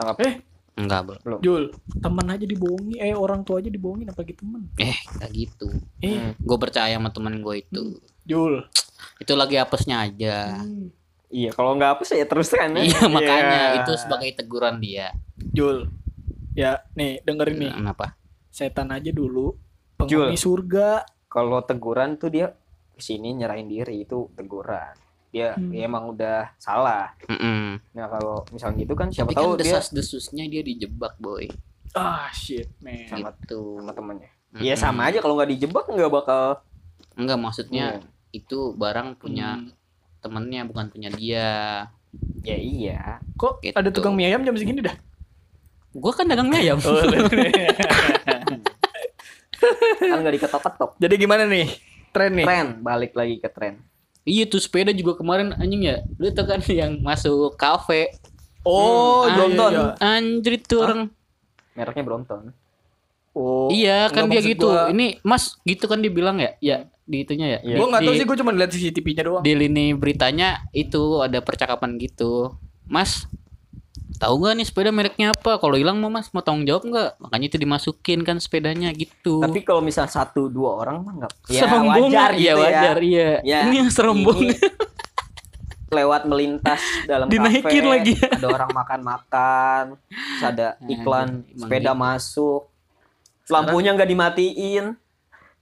[0.00, 0.16] tangkap.
[0.18, 0.34] Eh,
[0.74, 4.64] enggak belum Jul, teman aja dibohongi, eh orang tua aja dibohongin apalagi teman.
[4.76, 6.32] eh enggak gitu Eh, Hmm.
[6.34, 7.82] gue percaya sama temen gue itu
[8.22, 8.64] Jul.
[9.16, 10.88] itu lagi apesnya aja Hmm.
[11.28, 12.72] Iya, kalau nggak apa ya terus kan.
[12.72, 12.82] ya.
[12.82, 13.78] iya makanya Iya.
[13.78, 15.86] itu sebagai teguran dia Jul.
[16.52, 17.72] Ya, nih dengerin nih.
[17.72, 19.54] kenapa Setan aja dulu
[19.94, 21.06] penghuni surga.
[21.26, 22.50] Kalau teguran tuh dia
[22.90, 24.98] ke sini nyerahin diri itu teguran.
[25.30, 25.70] Dia, Hmm.
[25.70, 27.14] dia emang udah salah.
[27.24, 27.78] Mm-mm.
[27.92, 31.46] Nah kalau misalnya gitu kan siapa tapi tahu kan dia desas desusnya dia dijebak boy
[31.92, 33.06] Ah, shit, man.
[33.06, 34.30] sama itu sama temennya.
[34.50, 34.60] Mm-mm.
[34.60, 36.44] Iya sama aja kalau nggak dijebak nggak bakal.
[37.12, 38.06] enggak maksudnya Hmm.
[38.30, 39.70] itu barang punya Hmm.
[40.18, 41.48] temennya bukan punya dia
[42.40, 43.22] Ya iya.
[43.36, 43.70] Kok Gitu.
[43.72, 44.94] ada tukang mie ayam jam segini dah?
[45.92, 46.98] gua kan dagang mie ayam Oh,
[50.00, 50.90] Kan nggak diketok-ketok.
[50.96, 51.68] Jadi gimana nih?
[52.10, 52.42] Tren nih.
[52.42, 53.78] Tren balik lagi ke tren.
[54.30, 55.96] Iya tuh sepeda juga kemarin anjing ya.
[56.14, 58.14] Lu tau kan yang masuk kafe.
[58.62, 59.70] Oh, Hmm, iya, Brompton.
[59.72, 59.84] iya.
[59.98, 61.00] Anjir itu orang.
[61.72, 62.42] Mereknya Brompton.
[63.30, 63.70] Oh.
[63.70, 64.66] iya kan dia gitu.
[64.66, 66.54] gua- Ini Mas gitu kan dia bilang ya.
[66.60, 67.58] Ya di itunya ya.
[67.64, 67.76] Iya.
[67.76, 69.40] Gua nggak tahu sih, gua cuma lihat CCTV-nya doang.
[69.40, 73.26] di lini beritanya itu ada percakapan gitu mas
[74.20, 77.46] tahu nggak nih sepeda mereknya apa kalau hilang mau mas mau tanggung jawab nggak makanya
[77.46, 81.32] itu dimasukin kan sepedanya gitu Tapi kalau misal satu dua orang mah enggak.
[81.50, 82.04] Ya Serombongan.
[82.04, 83.02] wajar iya gitu wajar ya.
[83.02, 84.56] iya Ya, ini yang serombong Ini
[85.90, 88.14] lewat melintas dalam Dinaikin kafe, lagi.
[88.36, 91.98] ada orang makan-makan, terus ada Nah, iklan emang sepeda gitu.
[91.98, 92.60] masuk,
[93.48, 94.84] lampunya nggak dimatiin.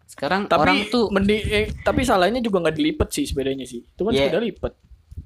[0.04, 3.80] sekarang Tapi orang tuh mendi eh, tapi salahnya juga nggak dilipet sih sepedanya sih.
[3.82, 4.26] Itu kan Iya.
[4.26, 4.72] sepeda lipet.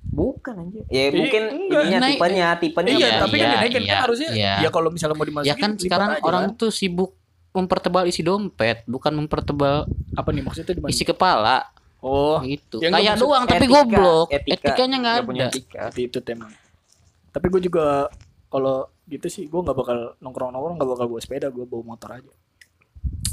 [0.04, 0.82] Bukan anjir.
[0.86, 1.82] Ya Iya, mungkin enggak.
[1.82, 4.52] ininya Naik- tipenya, tipenya Iya, Iya, tapi kan iya, dinaikin iya, kan harusnya iya.
[4.58, 6.58] ya kalau misalnya mau dimasukin ya kan sekarang aja orang kan.
[6.58, 7.10] tuh sibuk
[7.50, 10.90] mempertebal isi dompet bukan mempertebal apa nih maksudnya di mana?
[10.90, 14.52] isi kepala Oh, gitu Ya, kayak doang tapi Etika, goblok etika.
[14.58, 15.78] etikanya nggak Nggak punya ada etika.
[15.86, 16.50] attitude emang.
[17.30, 18.10] Tapi gue juga
[18.48, 22.32] kalau gitu sih gue nggak bakal nongkrong-nongkrong nggak bakal bawa sepeda gue bawa motor aja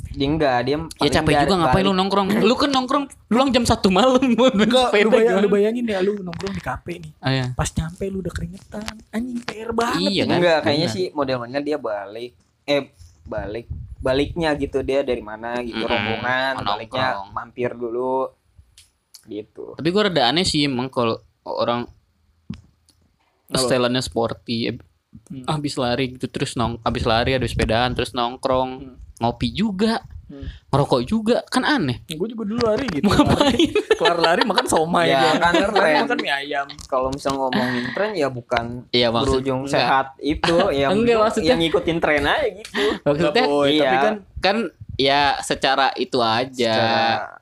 [0.09, 3.87] Dia enggak, dia ya capek juga ngapain lu nongkrong lu kan nongkrong pulang jam satu
[3.87, 4.51] malam enggak
[4.91, 5.39] lu, bayang, gimana?
[5.39, 7.45] lu bayangin ya lu nongkrong di kafe nih Ah, iya.
[7.53, 10.37] pas nyampe lu udah keringetan anjing PR banget Iya kan?
[10.37, 10.97] Enggak, kayaknya Benar.
[10.97, 12.31] sih model-modelnya dia balik
[12.65, 12.81] eh
[13.23, 13.65] balik
[13.97, 16.67] baliknya gitu dia dari mana gitu Mm-mm, rombongan nongkrong.
[16.73, 18.33] baliknya mampir dulu
[19.25, 21.85] gitu Tapi gue rada aneh sih emang kalau orang
[23.47, 24.77] setelannya sporty eh,
[25.27, 25.41] Hmm.
[25.47, 28.97] habis lari gitu terus nong habis lari ada sepedaan terus nongkrong Hmm.
[29.19, 30.45] Ngopi juga Hmm.
[30.69, 32.05] ngerokok juga kan aneh.
[32.05, 33.65] Gue juga dulu lari gitu ngapain?
[33.91, 35.41] kelar lari makan somai Ya, gua.
[35.41, 35.97] kan lari tren.
[36.05, 36.67] makan mie ayam.
[36.85, 39.73] Kalau misal ngomongin tren ya bukan Iya maksud berujung enggak.
[39.73, 42.83] sehat itu ya Enggak, maksudnya- yang ngikutin tren aja gitu.
[43.01, 43.81] Maksudnya Enggak, boy, iya.
[43.81, 44.57] tapi kan kan
[44.95, 46.73] ya secara itu aja.
[46.77, 47.41] Secara-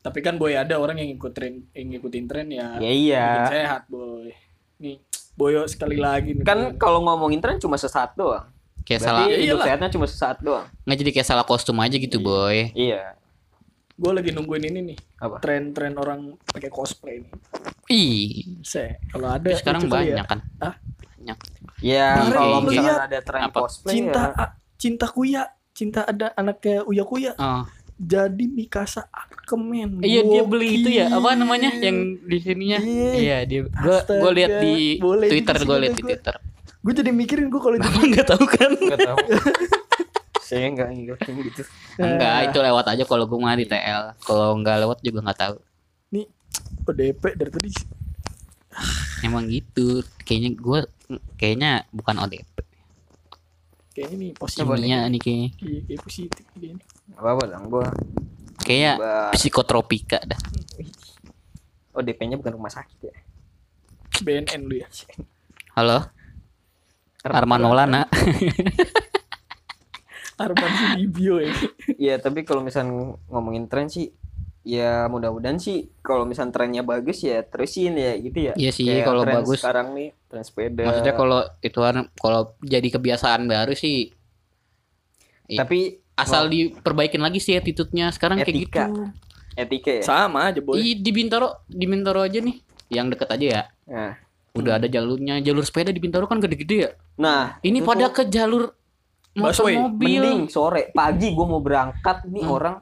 [0.00, 2.78] tapi kan boy ada orang yang ikut tren yang ngikutin tren ya.
[2.78, 3.26] Ya iya.
[3.40, 4.30] Bikin sehat boy.
[4.78, 8.46] Nih boyo sekali lagi nih, kan kalau ngomongin tren cuma sesaat doang
[8.82, 9.66] kayak berarti salah Iya, hidup iyalah.
[9.66, 10.66] sehatnya cuma sesaat doang.
[10.84, 12.70] Nggak jadi kayak salah kostum aja gitu boy.
[12.74, 13.16] Iya.
[13.92, 15.38] Gue lagi nungguin ini nih Apa?
[15.38, 17.32] tren-tren orang pakai cosplay nih
[17.92, 18.58] ih.
[18.64, 20.40] Se kalau ada tapi sekarang kali banyak kan?
[20.58, 20.74] Hah?
[21.22, 21.38] banyak.
[21.82, 23.58] Ya kalau misalkan lihat ada tren apa?
[23.62, 25.42] cosplay cinta ya, ah, cinta kuya
[25.72, 27.32] cinta ada anaknya uya kuya.
[27.38, 27.64] Oh.
[28.02, 31.06] jadi Mikasa Arkemen iya dia beli itu ya.
[31.12, 31.70] Apa namanya?
[31.70, 32.78] Yang di sininya?
[32.82, 33.12] Iya.
[33.14, 33.62] iya dia.
[33.70, 34.98] Gua gua lihat di.
[34.98, 36.10] Boleh Twitter gua kata lihat di gua.
[36.10, 36.36] Twitter
[36.82, 38.70] gue jadi mikirin gue kalau Abang nggak tahu kan?
[38.74, 39.18] Nggak tahu.
[40.42, 41.62] Saya nggak ngikutin gitu.
[41.96, 45.56] Enggak itu lewat aja kalau gua mah di TL kalau nggak lewat juga nggak tahu.
[46.10, 46.26] Nih
[46.84, 47.70] ODP dari tadi?
[49.22, 50.02] Emang gitu.
[50.26, 50.78] Kayaknya gua
[51.38, 52.52] kayaknya bukan ODP
[53.92, 55.48] kayaknya nih positif Kimia nih kayaknya.
[55.60, 56.72] Iya, kayak positif nih.
[57.12, 57.86] apa apa dong gua
[58.64, 60.40] kayak Ba- psikotropika dah.
[61.92, 63.14] Oh DP-nya bukan rumah sakit ya?
[64.24, 64.88] BNN lu ya?
[65.76, 66.08] Halo
[67.22, 68.06] Arman Maulana
[70.42, 71.52] Arman Sudibyo ya
[71.94, 72.82] Iya tapi kalau misal
[73.28, 74.10] ngomongin tren sih
[74.62, 78.52] ya mudah-mudahan sih kalau misal trennya bagus ya terusin ya gitu ya.
[78.54, 79.58] Iya sih, Kayak kalau bagus.
[79.58, 80.82] Sekarang nih tren sepeda.
[80.82, 84.08] maksudnya kalau itu kan kalau jadi kebiasaan baru sih
[85.44, 88.84] tapi asal diperbaikin lagi sih attitude-nya sekarang kayak Etika.
[88.88, 89.02] gitu
[89.52, 90.02] etika ya.
[90.02, 92.54] sama aja boy Ih, di Bintaro di Bintaro aja nih
[92.88, 94.12] yang deket aja ya Nah,
[94.52, 95.40] udah ada jalurnya.
[95.40, 96.90] Jalur sepeda di Bintaro kan gede-gede ya?
[97.18, 98.72] Nah ini itu pada tuh ke jalur
[99.32, 99.76] motor Busway.
[99.78, 102.52] mobil mending sore pagi gua mau berangkat nih Hmm.
[102.52, 102.76] orang.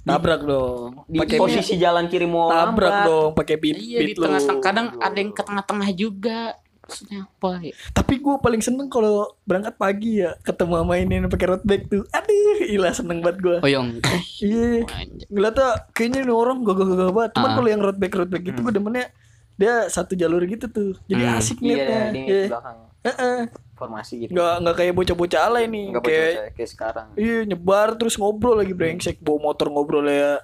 [0.00, 1.04] Tabrak dong.
[1.04, 3.04] di pakai posisi jalan kiri mau tabrak lambat.
[3.04, 4.24] dong pakai beat iya di lu.
[4.24, 6.56] tengah kadang ada yang ke tengah-tengah juga.
[6.80, 7.74] Maksudnya apa ya?
[7.92, 11.84] Tapi gue paling seneng kalau berangkat pagi ya ketemu sama ini yang pakai road bag
[11.84, 12.08] tuh.
[12.08, 14.00] Aduh ilah seneng banget gue oh yang
[14.40, 14.88] iya.
[15.28, 17.30] Ngeliatnya kayaknya ini orang gagah-gagah banget.
[17.36, 17.54] Cuman Ah.
[17.58, 19.12] kalau yang road bag road bag gitu gue demennya
[19.58, 20.94] dia satu jalur gitu tuh.
[21.04, 21.36] Jadi Hmm.
[21.36, 22.46] asik iya di Iya.
[22.48, 22.78] belakang.
[23.00, 23.38] Heeh.
[23.74, 24.34] formasi gitu.
[24.34, 27.06] Nggak nggak kayak bocah-bocah alay nih nggak kayak percaya kayak sekarang.
[27.14, 29.18] Iya nyebar terus ngobrol lagi brengsek.
[29.18, 30.42] Bawa motor ngobrol ya.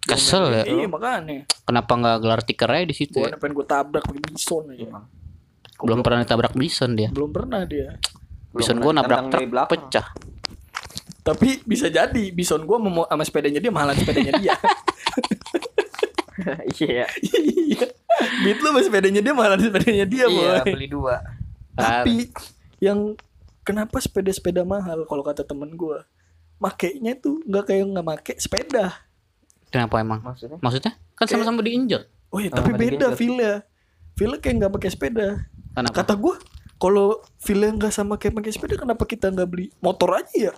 [0.00, 0.64] Kesel ya.
[0.64, 1.44] Iya makanya.
[1.60, 3.36] Kenapa nggak gelar tiker aja di situ gue ya?
[3.36, 4.80] pengen gue tabrak pakai bison aja.
[4.82, 5.04] Emang.
[5.76, 7.08] belum pernah ditabrak bison dia.
[7.08, 7.96] Belum pernah dia.
[8.48, 10.06] Belum bison gua nabrak truk pecah.
[11.20, 14.56] Tapi bisa jadi bison gue mau sama sepedanya dia mahalan sepedanya dia
[16.82, 17.06] iya.
[17.06, 17.86] Iya.
[18.44, 20.72] Beat lu sama sepedanya dia mahalan sepedanya dia iya boy.
[20.74, 21.20] beli dua.
[21.74, 22.28] Tapi
[22.78, 23.14] yang
[23.62, 26.00] kenapa sepeda-sepeda mahal kalau kata temen gue
[26.60, 28.92] makainya tuh nggak kayak nggak make sepeda.
[29.70, 30.20] Kenapa emang?
[30.20, 30.58] Maksudnya?
[30.60, 30.92] Maksudnya?
[31.14, 33.66] Kan Kayak- sama-sama diinjak oh iya Oh, tapi beda feel-nya.
[34.14, 35.28] Feel kayak nggak pakai sepeda.
[35.72, 35.94] Kenapa?
[36.02, 36.34] Kata gue
[36.80, 40.54] kalau feel nggak sama kayak pakai sepeda kenapa kita nggak beli motor aja ya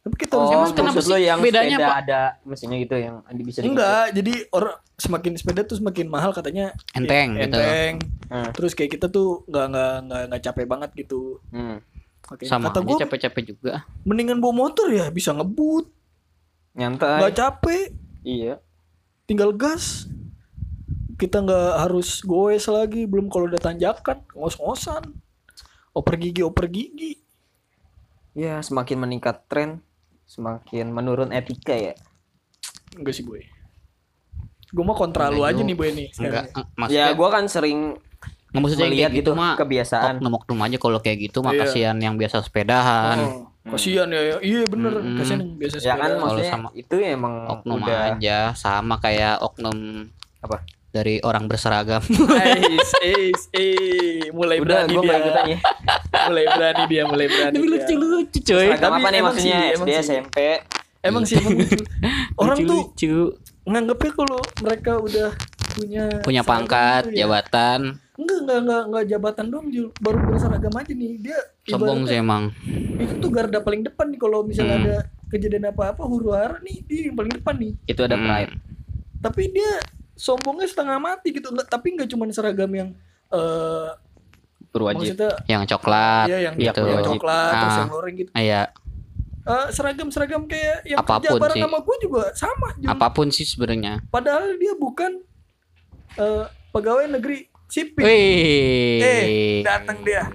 [0.00, 1.10] Tapi kita harus Oh, Emang kenapa maksud sih?
[1.10, 1.96] lo yang Bedanya sepeda apa?
[1.98, 3.58] ada mesinnya gitu yang bisa.
[3.60, 7.56] Enggak, jadi orang semakin sepeda tuh semakin mahal katanya Enteng Ya, gitu.
[7.56, 7.94] enteng.
[8.26, 8.50] Hmm.
[8.50, 11.20] Terus kayak kita tuh nggak nggak nggak nggak capek banget gitu.
[11.50, 11.84] Hmm.
[12.26, 12.44] Oke.
[12.44, 13.84] Sama Kata capek-capek juga.
[14.02, 15.90] mendingan bawa motor ya bisa ngebut,
[16.72, 17.18] Nyantai.
[17.18, 17.90] nggak capek,
[18.22, 18.62] Iya.
[19.26, 20.06] tinggal gas.
[21.14, 25.12] Kita nggak harus goes lagi, belum kalau udah tanjakan, ngos-ngosan.
[25.90, 27.18] Oper gigi, oper gigi.
[28.30, 29.82] Ya, semakin meningkat tren,
[30.30, 31.94] semakin menurun etika ya.
[32.94, 33.42] Enggak sih boy.
[34.70, 36.08] Gue mah kontra lu aja nih boy nih.
[36.14, 37.98] Enggak, eh, maksudnya ya, gua kan sering
[38.50, 40.18] nggak maksudnya kayak gitu gitu mah kebiasaan.
[40.18, 41.60] oknum-oknum aja kalau kayak gitu mah Iya.
[41.66, 43.18] kasihan yang biasa sepedahan.
[43.22, 44.36] Oh, kasihan ya, ya.
[44.42, 48.98] Iya bener, kasihan yang biasa ya kan maksudnya sama itu emang oknum udah aja sama
[48.98, 50.06] kayak oknum
[50.42, 50.66] apa?
[50.90, 52.02] Dari orang berseragam.
[52.36, 55.16] Eis, eis, eh, mulai Udah, berani gua dia.
[55.16, 55.58] ikutan ya.
[56.26, 57.54] mulai berani dia, mulai berani.
[57.56, 57.96] dia.
[57.96, 58.66] lucu coy.
[58.68, 59.58] Seragam Tapi apa nih emang maksudnya?
[59.60, 60.02] sih, emang SD, sih.
[60.04, 60.36] SMP.
[61.00, 61.78] Emang sih emang lucu.
[62.36, 63.14] Orang tuh lucu.
[63.62, 65.30] nganggepnya kalau mereka udah
[65.70, 67.18] punya punya pangkat, tuh ya.
[67.24, 67.80] jabatan,
[68.14, 69.88] Enggak, enggak, enggak, enggak jabatan dong, Jul.
[69.96, 71.12] Baru berseragam aja nih.
[71.22, 72.52] Dia sombong sih emang.
[72.98, 74.84] Itu tuh garda paling depan nih kalau misalnya Hmm.
[74.84, 74.96] ada
[75.30, 77.72] kejadian apa-apa huru hara nih dia yang paling depan nih.
[77.86, 78.26] Itu ada Hmm.
[78.26, 78.52] pride.
[79.20, 79.72] Tapi dia
[80.20, 81.48] sombongnya setengah mati gitu.
[81.48, 82.92] Enggak, tapi enggak cuma seragam yang
[83.30, 83.90] eh
[84.70, 85.18] Berwajib.
[85.48, 86.82] Yang coklat Iya yang gitu.
[86.84, 87.78] yang coklat terus Ah.
[87.80, 88.30] yang goreng gitu.
[88.32, 88.62] Iya,
[89.40, 91.64] Eh, seragam-seragam kayak yang kerja Apa pun bareng sih.
[91.64, 92.68] sama gue juga sama.
[92.76, 92.86] Jul.
[92.86, 94.04] apa pun sih sebenarnya.
[94.06, 95.16] Padahal dia bukan
[96.12, 98.04] eh, pegawai negeri sipil.
[98.04, 99.00] Wih.
[99.00, 99.24] Eh,
[99.64, 100.28] datang dia.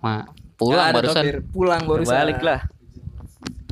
[0.00, 0.26] Ma,
[0.58, 1.22] pulang Nggak ada barusan.
[1.22, 1.36] topir.
[1.48, 2.12] Pulang barusan.
[2.12, 2.60] Balik lah.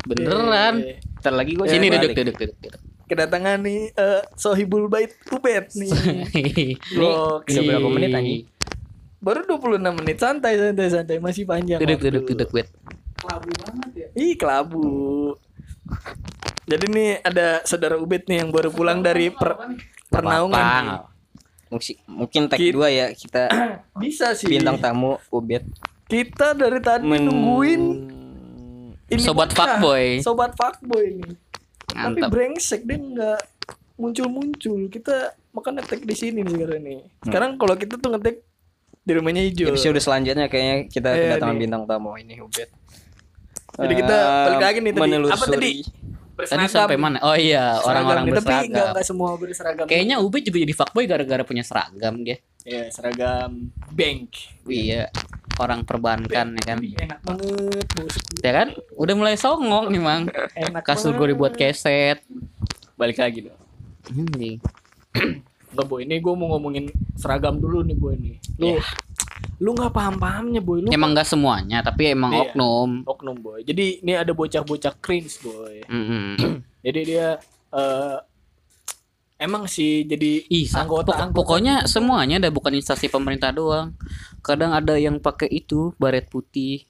[0.06, 0.74] Beneran.
[0.80, 2.82] Eh, Ntar lagi gue Sini duduk, duduk, duduk, duduk.
[3.08, 5.90] Kedatangan nih eh, Sohibul Bait Ubed nih.
[6.92, 7.48] Gokil.
[7.50, 8.42] udah berapa menit, anjing?
[9.18, 11.80] Baru 26 menit santai santai santai masih panjang.
[11.80, 12.06] Duduk, waktu.
[12.12, 12.68] duduk, duduk, wait.
[13.18, 14.08] Kelabu banget ya.
[14.14, 14.86] Ih, kelabu.
[16.64, 19.56] Jadi nih ada saudara Ubed nih yang baru pulang dari per,
[20.06, 21.08] pernaungan.
[21.66, 23.48] Mungkin, mungkin tag Kit- dua ya kita
[24.00, 24.48] Bisa sih.
[24.48, 25.60] bintang tamu Ubed
[26.04, 27.82] Kita dari tadi Men- nungguin
[29.08, 30.20] ini Sobat fuckboy.
[30.20, 31.32] Sobat fuckboy nih.
[31.88, 32.30] Tapi Mantap.
[32.30, 33.40] brengsek dia nggak
[33.96, 34.86] muncul-muncul.
[34.86, 35.16] Kita
[35.50, 36.98] makan ngetek di sini nih sekarang nih.
[37.20, 38.36] Sekarang kalau kita tuh ngetek
[39.00, 39.68] di rumahnya hijau.
[39.68, 41.62] episode selanjutnya kayaknya kita Iya, kedatangan nih.
[41.62, 42.68] bintang tamu ini Ubed.
[43.74, 45.10] Jadi kita Eh, balik lagi nih tadi.
[45.26, 45.72] Apa tadi?
[46.38, 47.18] Tadi sampai mana?
[47.20, 48.92] Oh iya, orang-orang Seragam nih, Tapi nggak berseragam.
[48.92, 49.86] nggak semua berseragam.
[49.86, 52.38] Kayaknya Ubed juga jadi fuckboy gara-gara punya seragam dia.
[52.62, 54.28] ya seragam bank.
[54.62, 55.08] Iya,
[55.58, 56.78] orang perbankan ya kan.
[56.80, 57.86] Enak banget.
[58.40, 58.68] Ya kan?
[58.94, 60.30] Udah mulai songong nih, Mang.
[60.54, 62.22] Enak Kasur gue dibuat keset.
[62.94, 63.58] Balik lagi dong.
[64.08, 64.58] Anjing.
[65.68, 68.36] Enggak boy, ini gue mau ngomongin seragam dulu nih boy nih.
[68.56, 68.82] Lu Iya.
[69.58, 70.82] lu nggak paham pahamnya boy.
[70.82, 72.50] Lu Emang gak semuanya, tapi emang Iya.
[72.50, 72.90] oknum.
[73.04, 73.60] oknum boy.
[73.62, 75.82] Jadi ini ada bocah-bocah cringe boy.
[75.86, 76.62] Mm-mm.
[76.80, 77.36] Jadi dia
[77.68, 78.16] eh
[79.38, 83.94] emang sih jadi Ih, anggota, pok- anggota pokoknya semuanya ada bukan instansi pemerintah doang.
[84.40, 86.84] Kadang ada yang pakai itu baret putih,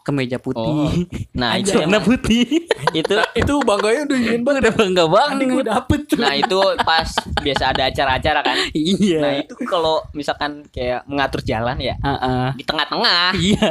[0.00, 0.42] kemeja Oh.
[0.42, 2.44] putih, Nah, itu emang- putih.
[2.94, 4.60] itu Nah, itu bangganya udah ingin banget.
[4.62, 5.66] Udah bangga Tadi gue banget.
[5.66, 6.16] dapet tuh.
[6.18, 8.56] Nah, itu pas biasa ada acara-acara kan.
[8.72, 9.20] Iya.
[9.20, 12.48] Nah, itu kalau misalkan kayak mengatur jalan ya Heeh.
[12.54, 13.32] di tengah-tengah.
[13.34, 13.68] Iya.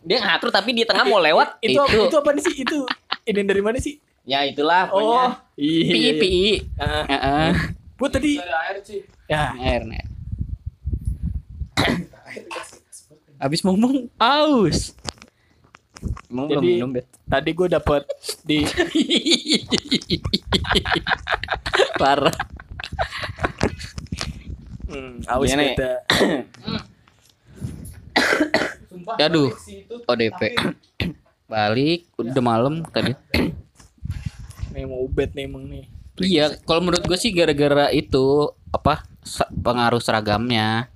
[0.00, 1.60] Dia ngatur tapi di tengah mau lewat.
[1.60, 2.54] itu, itu- itu apa sih?
[2.58, 2.86] Itu
[3.22, 3.98] ini dari mana sih?
[4.30, 5.26] Ya itulah Oh, pokoknya.
[5.58, 5.90] iya.
[5.90, 6.44] PI PI.
[6.78, 7.50] Ah, Heeh.
[7.98, 8.32] Gue tadi
[9.26, 10.04] ya Air nih.
[13.36, 14.96] Abis ngomong aus.
[16.30, 17.10] Emang Jadi- belum minum, Bet.
[17.26, 18.06] tadi gue dapet
[18.42, 18.62] di
[21.98, 22.32] Parah.
[24.86, 25.68] hmm, aus Gimana ya?
[25.74, 25.92] beda.
[29.26, 29.50] Aduh.
[30.06, 30.40] ODP.
[31.50, 33.10] Balik, udah malam tadi.
[34.70, 35.84] Nih mau ubet nih emang nih.
[36.20, 39.02] Iya, kalau menurut gue sih gara-gara itu apa
[39.64, 40.86] pengaruh seragamnya.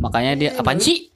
[0.00, 1.12] Makanya dia apaan sih?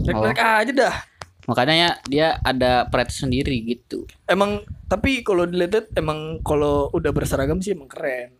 [0.00, 0.96] Rek-rek aja dah.
[1.44, 4.08] Makanya dia ada pride sendiri gitu.
[4.24, 8.39] Emang tapi kalau dilihat emang kalau udah berseragam sih emang keren.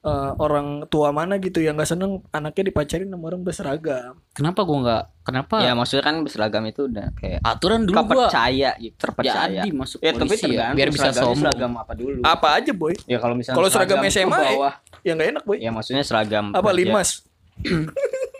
[0.00, 4.16] Eh, orang tua mana gitu yang nggak seneng anaknya dipacarin sama orang berseragam.
[4.32, 5.04] Kenapa gua nggak?
[5.20, 5.60] Kenapa?
[5.60, 9.60] Ya maksudnya kan berseragam itu udah kayak Aturan dulu gua kepercaya gitu, terpercaya.
[9.60, 11.36] jadi masuk Ya tapi ya, tergantung biar bisa sombong.
[11.44, 12.20] seragam apa dulu.
[12.24, 12.96] Apa aja boy?
[13.04, 14.50] Ya kalau misalnya Kalau seragam ke SMA ya?
[14.50, 15.56] bawah, Ya nggak enak boy.
[15.60, 17.28] ya maksudnya seragam Apa limas?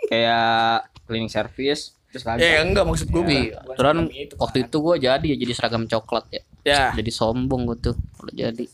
[0.08, 2.40] kayak cleaning service terus seragam.
[2.40, 3.20] Ya enggak maksud gue.
[3.20, 3.96] Tapi aturan
[4.34, 6.42] waktu itu gua jadi ya jadi seragam coklat ya.
[6.60, 8.64] Ya, Jadi sombong gua tuh kalau jadi.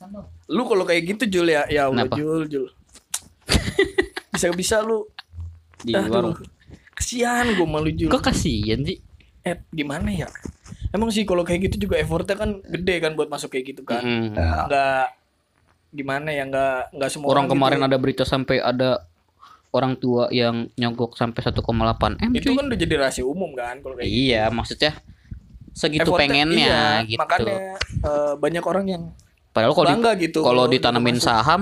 [0.46, 2.14] lu kalau kayak gitu Jul ya, ya Allah Kenapa?
[2.14, 2.66] Jul, Jul.
[4.34, 5.06] Bisa-bisa lu
[5.80, 6.34] di Aduh, warung.
[6.92, 8.08] Kesian gue malu Jul.
[8.08, 8.98] Kok kasihan sih?
[9.42, 10.26] Eh, gimana ya?
[10.90, 14.00] Emang sih kalau kayak gitu juga effortnya kan gede kan buat masuk kayak gitu kan.
[14.00, 14.32] Mm.
[14.34, 15.06] Nggak
[15.92, 17.88] gimana ya nggak nggak semua Orang kemarin gitu.
[17.88, 19.04] ada berita sampai ada
[19.70, 21.60] orang tua yang nyogok sampai 1,8
[22.16, 22.30] m.
[22.32, 22.56] itu cuy.
[22.56, 24.20] kan udah jadi rahasia umum kan kalau kayak gitu.
[24.26, 24.92] Iya, maksudnya
[25.70, 27.20] segitu Effortnya- pengennya iya, gitu.
[27.20, 27.56] Makanya
[28.02, 29.02] eh, banyak orang yang
[29.52, 31.28] Padahal kalau di- gitu kalau ditanamin masuk.
[31.28, 31.60] saham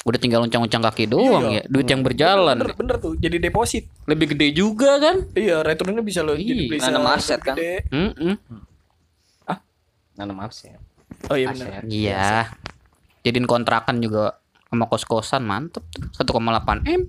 [0.00, 1.60] udah tinggal uncang-uncang kaki doang Iya.
[1.60, 1.62] ya.
[1.66, 2.56] Duit yang berjalan.
[2.56, 3.90] bener, bener tuh jadi deposit.
[4.04, 5.26] Lebih gede juga kan?
[5.32, 7.54] Iya, returnnya bisa lo jadi Iya, bisa nanam aset kan.
[7.54, 7.82] gede.
[7.88, 8.34] Mm-mm.
[10.14, 10.78] Nanam aset.
[11.26, 11.82] Oh iya benar.
[11.84, 12.50] Iya.
[13.22, 17.02] Jadiin kontrakan juga sama kos-kosan mantep tuh 1,8 m.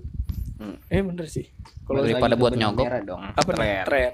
[0.86, 1.46] Eh bener sih.
[1.82, 2.86] Kalau daripada buat nyogok.
[3.02, 3.22] dong.
[3.24, 3.82] apa nih Tren.
[3.84, 4.10] tren?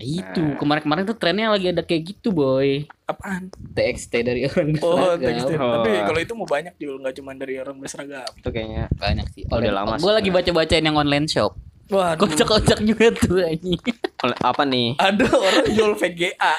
[0.00, 2.88] Itu kemarin-kemarin tuh trennya lagi ada kayak gitu boy.
[3.04, 3.52] Apaan?
[3.70, 5.28] TXT dari orang Oh, berseragam.
[5.28, 5.56] tekstil.
[5.56, 5.72] Oh.
[5.76, 8.30] Tapi kalau itu mau banyak juga nggak cuma dari orang berseragam.
[8.32, 9.44] Itu kayaknya banyak sih.
[9.46, 10.16] Oh, udah lama Gue sih.
[10.16, 11.52] lagi baca-bacain yang online shop.
[11.88, 14.94] Wah, Kocak-kocak juga tuh oleh apa nih?
[14.96, 16.54] ada orang jual VGA.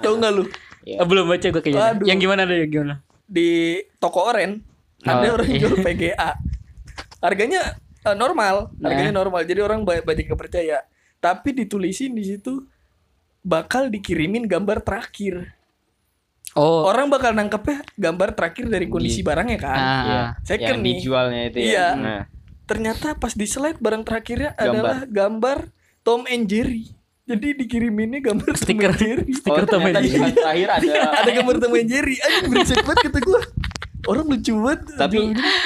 [0.00, 0.44] Tahu nggak lu?
[0.92, 2.02] Ah, belum baca gue kayaknya.
[2.02, 2.94] Yang gimana deh yang gimana?
[3.24, 3.50] Di
[3.96, 4.60] toko oren
[5.00, 5.58] ada Oh, orang iya.
[5.62, 6.30] jual VGA.
[7.18, 7.62] Harganya
[8.02, 9.18] eh, normal, harganya Nah.
[9.18, 9.42] normal.
[9.42, 10.78] Jadi orang ba- banyak yang percaya.
[11.26, 12.62] Tapi ditulisin di situ
[13.40, 15.50] bakal dikirimin gambar terakhir.
[16.52, 19.76] Oh, Orang bakal nangkepnya gambar terakhir dari kondisi barangnya kan.
[19.76, 20.16] ah, Iya.
[20.16, 20.28] ah.
[20.40, 20.94] Second yang nih.
[20.94, 21.68] dijualnya itu Iya.
[21.68, 21.88] ya.
[21.94, 22.22] Nah,
[22.64, 24.66] Ternyata pas di slide barang terakhirnya Gambar.
[24.72, 25.58] adalah gambar
[26.00, 26.90] Tom and Jerry.
[27.22, 28.90] Jadi dikiriminnya gambar Stiker.
[28.90, 29.30] Tom and Jerry.
[29.32, 30.32] Stiker Tom and di Jerry.
[30.32, 32.16] terakhir ada Ada gambar Tom and Jerry.
[32.16, 33.42] Aduh berisik banget kata gua.
[34.06, 34.80] Orang lucu banget.
[34.94, 35.18] tapi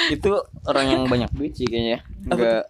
[0.09, 0.31] itu
[0.63, 2.61] orang yang banyak duit sih kayaknya nggak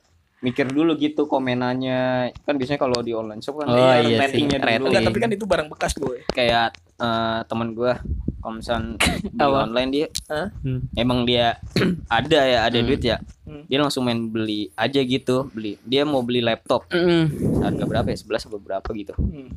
[0.41, 2.01] mikir dulu gitu komenannya
[2.35, 4.87] kan biasanya kalau di online shop kan Oh, dia iya sih, ratingnya dulu rating.
[4.87, 6.17] Enggak, tapi kan itu barang bekas, boy.
[6.27, 8.01] kayak eh, teman gua
[8.37, 9.57] kalau misal beli Apa?
[9.63, 10.49] online dia Hah?
[10.59, 10.81] Hmm.
[10.93, 11.61] emang dia
[12.09, 12.87] ada ya ada Hmm.
[12.87, 13.63] duit ya Hmm.
[13.65, 17.25] dia langsung main beli aja gitu beli dia mau beli laptop Mm.
[17.61, 19.49] harga berapa ya 11 atau berapa gitu Hmm.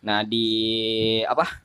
[0.00, 0.46] nah di
[1.22, 1.60] apa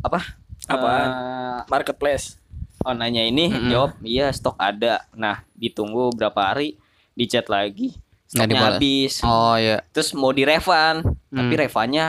[0.00, 0.20] apa
[0.64, 1.04] Apaan?
[1.04, 2.40] Eh, Marketplace.
[2.80, 3.68] onlinenya ini Mm-mm.
[3.68, 6.76] jawab iya stok ada nah ditunggu berapa hari
[7.14, 7.94] di chat lagi
[8.26, 8.76] stoknya dibalas.
[8.76, 11.60] habis Oh ya, terus mau direfund tapi Hmm.
[11.60, 12.06] refundnya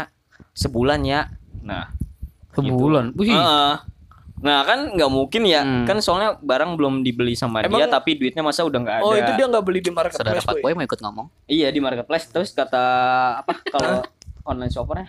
[0.52, 1.89] sebulan ya nah
[2.52, 3.12] sebulan.
[3.13, 3.74] Wih, Heeh.
[4.38, 5.84] nah kan nggak mungkin ya Hmm.
[5.84, 9.13] kan soalnya barang belum dibeli sama Emang- dia tapi duitnya masa udah nggak ada Oh,
[9.13, 10.62] itu dia nggak beli di saudara marketplace, Pak boy.
[10.63, 11.28] Boy mau ikut ngomong.
[11.46, 12.86] iya di marketplace terus kata
[13.39, 14.02] apa kalau
[14.44, 15.08] online shoppernya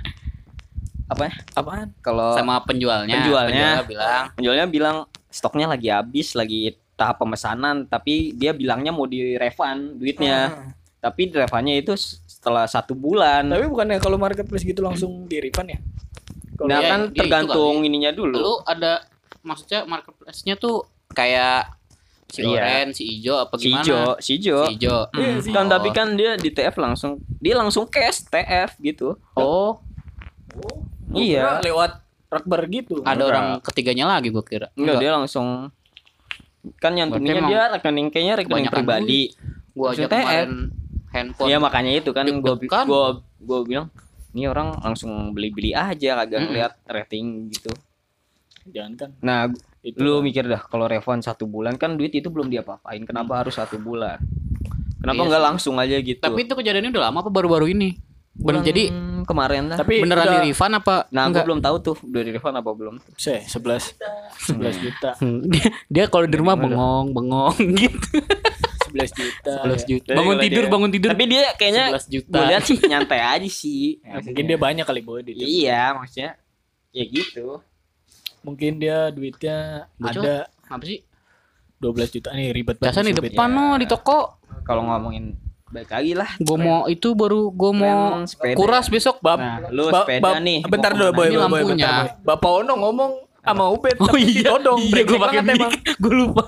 [1.06, 1.88] apa ya Apaan?
[2.00, 3.14] kalau Sama penjualnya.
[3.14, 3.54] Penjualnya.
[3.78, 4.96] Penjual bilang, penjualnya bilang
[5.28, 10.72] stoknya lagi habis lagi tahap pemesanan tapi dia bilangnya mau di refund duitnya Ah.
[10.98, 11.92] tapi refundnya itu
[12.24, 15.78] setelah satu bulan Tapi bukannya kalau marketplace gitu langsung di refund ya?
[16.54, 17.86] Kalau nah Iya, kan dia itu tergantung kali.
[17.86, 19.04] ininya dulu lu ada
[19.42, 21.76] maksudnya marketplace-nya tuh kayak
[22.26, 22.58] si Iya.
[22.58, 23.82] oren, si ijo apa si gimana?
[23.82, 24.96] ijo si ijo Si ijo.
[25.12, 25.38] Iya, Hmm.
[25.38, 25.70] si- kan Oh.
[25.70, 29.78] tapi kan dia di TF langsung dia langsung cash TF gitu Oh,
[31.06, 31.60] Gua Iya.
[31.60, 32.98] lewat rakbar gitu.
[33.00, 33.28] ada Enggak.
[33.28, 34.68] orang ketiganya lagi gua kira.
[34.72, 35.70] enggak dia langsung
[36.74, 39.20] kan nyantuminnya Berarti dia rekening kayaknya rekening pribadi
[39.70, 40.10] Gua aja TF.
[40.10, 40.50] kemarin
[41.08, 41.46] handphone.
[41.46, 42.84] Iya makanya itu kan gua Deg-degan.
[42.84, 43.04] gua
[43.38, 43.86] gua bilang
[44.30, 46.46] ini orang langsung beli-beli aja kagak Mm-mm.
[46.46, 47.72] ngeliat rating gitu
[48.66, 49.10] Jangan kan.
[49.20, 49.40] nah
[49.80, 53.54] Itu lu mikir dah kalau refund satu bulan kan duit itu belum diapa-apain kenapa harus
[53.54, 54.18] satu bulan
[54.98, 55.46] kenapa Iya nggak sih.
[55.46, 57.94] langsung aja gitu Tapi itu kejadiannya udah lama apa baru-baru ini?
[58.36, 61.44] Bulan jadi kemarin lah Tapi beneran udah- di refund apa nah gua enggak?
[61.44, 63.96] belum tahu tuh udah di refund apa belum Se, 11
[64.46, 65.10] 11 juta.
[65.18, 68.08] Hmm, dia, dia kalau di rumah bengong, bengong gitu.
[68.86, 69.52] 11 juta.
[69.62, 69.86] 11 ya.
[69.88, 70.08] juta.
[70.08, 71.10] Jadi Bangun tidur, dia- bangun tidur.
[71.10, 72.32] tapi dia kayaknya 11 juta.
[72.32, 75.42] gue lihat sih nyantai aja sih Ya, mungkin dia banyak kali duitnya.
[75.42, 76.30] iya maksudnya
[76.90, 77.60] ya gitu
[78.42, 79.56] Mungkin dia duitnya
[79.96, 80.22] Bocor.
[80.22, 81.02] ada apa sih?
[81.76, 83.66] 12 juta nih ribet Biasa banget di sih depan duitnya.
[83.68, 84.18] no di toko.
[84.62, 85.34] kalau ngomongin
[85.66, 88.22] baik lagi lah Gue mau itu baru gue mau
[88.54, 89.18] kuras besok.
[89.18, 92.24] Bab, Nah, lu ba- sepeda bab- nih, Bentar dulu boy, boy, boy, bentar, boy.
[92.24, 94.80] Bapak Ono ngomong sama Ubed Oh tapi iya, ditodong.
[94.80, 95.70] iya gue pakai emang.
[96.02, 96.44] Gue lupa.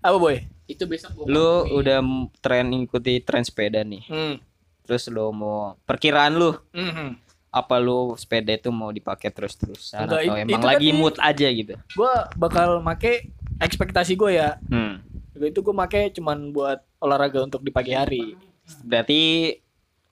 [0.00, 0.36] Apa boy?
[0.64, 2.00] Itu besok gue lu udah
[2.38, 4.34] tren ikuti tren sepeda nih Hmm.
[4.82, 7.20] terus lu mau perkiraan lu Mhm.
[7.50, 11.46] apa lu sepeda itu mau dipakai terus terusan Enggak, atau emang lagi tadi- mood aja
[11.46, 13.28] gitu Gua bakal make
[13.58, 14.56] ekspektasi gue ya.
[14.62, 15.13] hmm.
[15.36, 18.38] Itu gue make cuman buat olahraga untuk di pagi hari.
[18.80, 19.52] berarti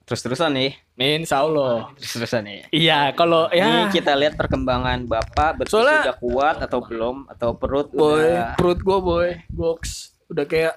[0.03, 0.77] terus terusan nih
[1.17, 1.89] Insya Allah.
[1.95, 6.57] terus terusan nih Iya, kalau Ini ya kita lihat perkembangan bapak betul Soalnya- sudah kuat
[6.61, 10.75] atau belum atau perut boy, udah perut gue boy, goks udah kayak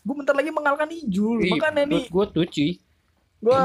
[0.00, 1.44] gue bentar lagi mengalahkan Ijul.
[1.46, 2.82] Makanya nih Gue tuh cuy.
[3.38, 3.60] gue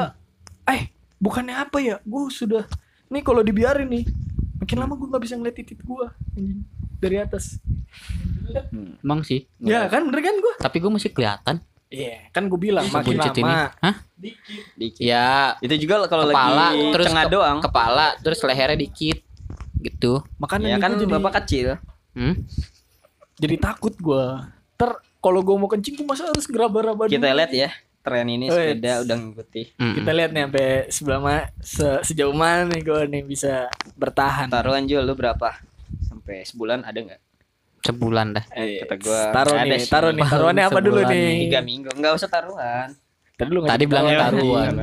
[0.68, 0.82] eh
[1.18, 1.98] bukannya apa ya?
[2.02, 2.64] Gue sudah
[3.08, 4.06] nih kalau dibiarin nih
[4.60, 6.06] makin lama gue nggak bisa ngeliat titik gue
[7.00, 7.58] dari atas.
[9.00, 9.48] Emang sih.
[9.58, 10.54] Ya kan bener kan gue?
[10.58, 11.60] Tapi gue masih kelihatan.
[11.88, 13.50] Iya, kan gue bilang makin Sebuncit ini.
[13.50, 13.74] lama.
[13.80, 13.96] Hah?
[14.14, 14.64] Dikit.
[14.76, 15.02] Dikit.
[15.02, 17.58] Ya Itu juga kalau kepala lagi terus tengah ke- doang.
[17.60, 19.20] kepala terus lehernya dikit
[19.76, 20.22] gitu.
[20.38, 21.82] Makanya Ya kan jadi, bapak kecil.
[22.12, 22.36] Hmm?
[23.36, 24.52] jadi takut gua.
[24.76, 27.38] Ter kalau gua mau kencing tuh masa harus geraba-raba Kita dulu?
[27.38, 27.70] lihat ya
[28.00, 29.62] tren ini sepeda udah ngikuti.
[29.74, 29.96] Mm-mm.
[29.96, 34.46] Kita lihat nih sampai sebelah mana se- sejauh mana nih gua nih bisa bertahan.
[34.48, 35.58] Taruhan jual lu berapa?
[36.30, 37.22] Sampai sebulan ada nggak?
[37.80, 38.46] sebulan dah.
[38.54, 41.48] Eh, Kata gua taruh nih, taruh nih, taruhannya apa dulu nih?
[41.50, 42.92] Tiga minggu nggak usah taruhan.
[43.34, 44.74] Tadi lu Tadi bilangnya taruhan.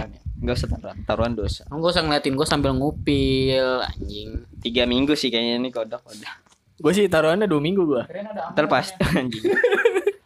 [0.43, 0.97] Nggak usah taruhan.
[1.05, 1.63] Taruhan dosa.
[1.69, 4.49] Gue usah ngeliatin gue sambil ngupil anjing.
[4.65, 6.35] Tiga minggu sih kayaknya ini kodok udah.
[6.83, 8.09] Gue sih taruhannya dua minggu gua.
[8.57, 8.91] Terpas
[9.21, 9.45] anjing.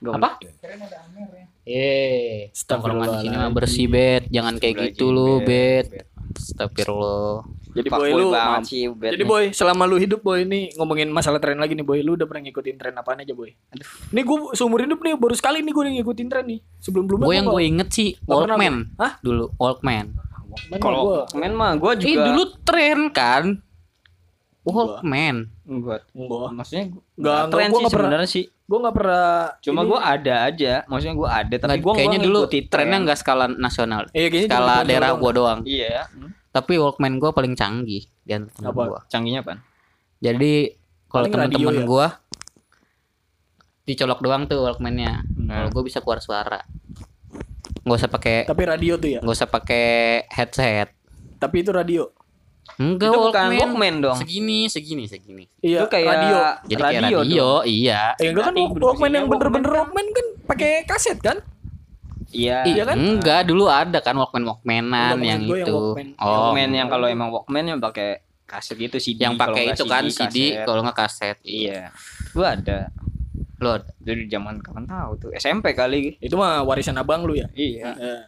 [0.06, 0.38] Apa?
[1.66, 6.08] Eh, tongkrongan di sini mah bersih bet, jangan kayak gitu lu bet.
[6.36, 7.46] Astagfirullah.
[7.70, 9.30] Jadi Fuckboy boy lu banget sih Ubed Jadi nih.
[9.30, 12.42] boy, selama lu hidup boy ini ngomongin masalah tren lagi nih boy, lu udah pernah
[12.50, 13.54] ngikutin tren apaan aja boy?
[14.10, 16.58] Nih gue seumur hidup nih baru sekali nih gue ngikutin tren nih.
[16.82, 18.90] Sebelum belumnya Gue yang gue inget sih Walkman.
[18.98, 19.22] Hah?
[19.22, 20.30] Dulu Walkman.
[20.82, 23.62] Kalau main mah gua juga Eh dulu tren kan.
[24.66, 25.46] Walkman.
[25.70, 26.02] Enggak.
[26.10, 26.48] Enggak.
[26.52, 28.44] Maksudnya gua- Nggak, nggak nggak, tren gua sih sebenarnya sih.
[28.66, 29.30] Gue nggak pernah.
[29.62, 30.72] Cuma gua ada aja.
[30.84, 33.04] Maksudnya gua ada tapi Nggak, gua kayaknya nggak dulu trennya tren.
[33.06, 34.02] nggak skala nasional.
[34.10, 35.60] Iya kayaknya Skala daerah gua doang.
[35.62, 36.10] Iya.
[36.50, 39.00] Tapi Walkman gue paling canggih di antara temen gua.
[39.06, 39.62] Canggihnya apa?
[40.18, 40.74] Jadi
[41.06, 41.84] kalau teman-teman ya?
[41.84, 42.06] gua
[43.84, 45.12] dicolok doang tuh Walkmannya.
[45.22, 45.48] Hmm.
[45.48, 46.60] Kalau gue bisa keluar suara.
[47.80, 49.20] Nggak usah pakai Tapi radio tuh ya.
[49.20, 49.86] nggak usah pakai
[50.28, 50.90] headset.
[51.38, 52.10] Tapi itu radio.
[52.80, 53.60] Enggak Itu bukan Walkman.
[53.60, 54.16] Walkman dong.
[54.16, 55.44] Segini, segini, segini.
[55.60, 56.36] Iya, Itu kayak radio.
[56.64, 58.02] Jadi kayak radio radio, iya.
[58.16, 61.36] Eh enggak kan Walkman yang bener-bener Walkman Walkman kan pakai kaset kan?
[62.30, 62.64] Iya.
[62.64, 62.96] Iya kan?
[62.96, 65.76] Enggak, dulu ada kan Walkman Walkmanan yang gua yang itu.
[65.76, 66.08] Walkman.
[66.16, 69.22] Oh, Walkman yang kalau emang Walkman yang pakai kaset gitu CD.
[69.22, 71.36] yang pakai itu kan CD, kalau nggak kaset.
[71.44, 71.92] Iya.
[72.32, 72.88] Gua ada.
[73.60, 76.16] Lo Jadi zaman kapan tahu tuh SMP kali.
[76.16, 77.50] Itu mah warisan abang lu ya.
[77.52, 77.92] Iya.
[77.92, 78.20] Eh.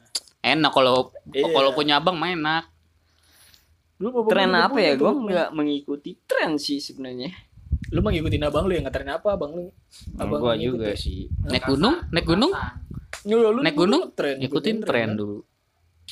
[0.42, 1.46] enak kalau Iya.
[1.48, 2.64] kalau punya abang mah enak.
[4.02, 4.92] Lu Tren apa ya?
[4.94, 5.30] Gua Walkman.
[5.30, 7.30] nggak mengikuti tren sih sebenarnya.
[7.88, 9.70] Lu mah ngikutin abang lu yang ngetren apa abang lu?
[10.16, 11.30] Abang gua juga sih.
[11.44, 12.50] Naik gunung, naik gunung,
[13.22, 15.14] Lu, lu, naik gunung, tren, ikutin tren kan?
[15.14, 15.46] dulu.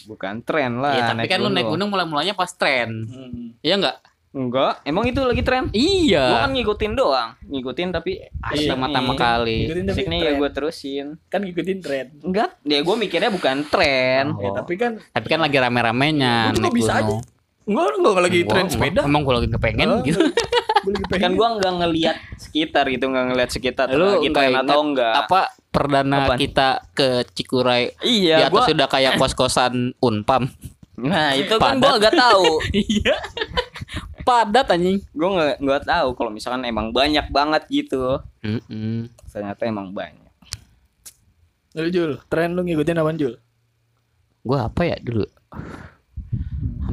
[0.07, 0.95] Bukan tren lah.
[0.95, 2.88] Iya, tapi kan lu naik gunung mulai-mulanya pas tren.
[3.05, 3.59] Hmm.
[3.59, 3.99] Iya enggak?
[4.30, 5.66] Enggak, emang itu lagi tren.
[5.66, 6.24] Gua Iya.
[6.38, 9.18] kan ngikutin doang, ngikutin tapi asik Pertama-tama nih.
[9.18, 9.59] kali.
[9.59, 11.07] Ngikutin tapi Asik nih ya gue terusin.
[11.26, 12.07] Kan ngikutin tren.
[12.22, 14.24] Enggak, dia gue mikirnya bukan tren.
[14.38, 17.26] Ya, tapi kan Tapi kan lagi rame-ramenya naik bisa gunung.
[17.71, 19.01] Enggak enggak lagi Gua- tren sepeda.
[19.03, 20.21] Emang gue lagi kepengen Ah, gitu.
[21.12, 24.81] Kan gua nggak ngelihat sekitar gitu, nggak ngelihat sekitar Lu lagi nggak tren ingat atau
[24.83, 25.14] enggak.
[25.21, 26.37] Apa perdana Apaan?
[26.37, 30.51] kita ke Cikuray di Iya, atas gua sudah kayak kos-kosan Unpam.
[30.97, 31.81] Nah, itu kan Padat.
[31.81, 32.45] gua nggak tahu.
[32.91, 33.16] Iya.
[34.21, 34.99] Padat anjing.
[35.11, 38.21] gua nggak nggak tahu kalau misalkan emang banyak banget gitu.
[38.41, 39.09] Mm-mm.
[39.27, 40.27] Ternyata emang banyak.
[41.73, 43.39] Lu Jul, tren lu ngikutin apaan Jul?
[44.41, 45.23] Gua apa ya dulu?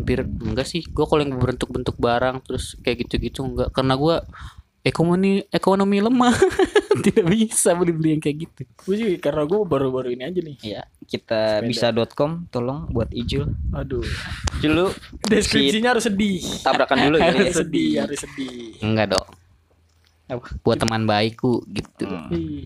[0.07, 0.87] Hampir enggak sih.
[0.87, 4.23] Gua kalau yang berbentuk-bentuk barang terus kayak gitu-gitu enggak karena gua
[4.87, 6.31] ekonomi ekonomi lemah.
[7.03, 8.61] Tidak bisa beli-beli yang kayak gitu.
[8.87, 10.57] Gue sih karena gue baru-baru ini aja nih.
[10.65, 13.53] Iya, kita bisa.com tolong buat Ijul.
[13.75, 14.01] Aduh.
[14.57, 14.87] Ijul lu
[15.29, 16.41] Deskripsinya harus sedih.
[16.65, 17.29] tabrakan dulu ya.
[17.37, 18.81] Harus sedih, harus sedih.
[18.81, 19.27] Enggak dong.
[20.65, 22.07] Buat teman baikku gitu.
[22.09, 22.65] Hmm.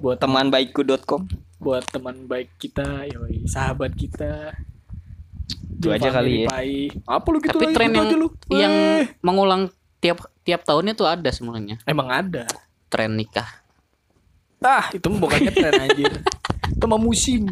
[0.00, 1.26] Buat teman Temanbaikku.com.
[1.58, 4.54] buat teman baik kita, yoi, sahabat kita.
[5.48, 6.48] Itu aja kali ya.
[6.48, 6.90] Pai.
[7.02, 8.28] Apa lu gitu Tapi lagi, tren gitu yang aja lu.
[8.50, 9.62] yang Eh, mengulang
[9.98, 11.78] tiap tiap tahunnya tuh ada sebenarnya.
[11.84, 12.44] emang ada.
[12.86, 13.46] Tren nikah.
[14.58, 16.12] Ah, itu mah bukannya tren anjir.
[16.68, 17.46] Itu mah musim,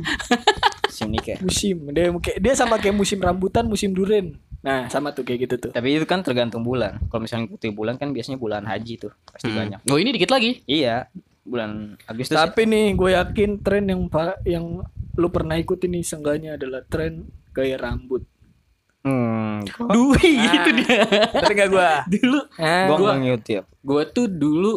[0.88, 1.38] Sini kayak.
[1.40, 1.86] musim.
[1.88, 4.36] Dia kayak dia sama kayak musim rambutan, musim duren.
[4.58, 5.70] Nah, sama tuh kayak gitu tuh.
[5.70, 6.98] Tapi itu kan tergantung bulan.
[7.06, 9.56] Kalau misalnya ikuti bulan kan biasanya bulan haji tuh pasti Hmm.
[9.56, 9.80] banyak.
[9.86, 10.66] Oh ini dikit lagi.
[10.66, 11.06] Iya,
[11.40, 12.34] bulan Agustus.
[12.34, 12.42] ya.
[12.42, 14.02] Tapi nih gue yakin tren yang
[14.44, 14.66] yang
[15.14, 18.20] lu pernah ikutin nih seenggaknya adalah tren gaya rambut.
[19.00, 21.00] Hmm, Duh itu dia.
[21.32, 21.90] Ngerti gak gue?
[22.12, 23.62] Dulu Ah, gua gua- nggak ngikutin.
[23.80, 24.72] gue tuh dulu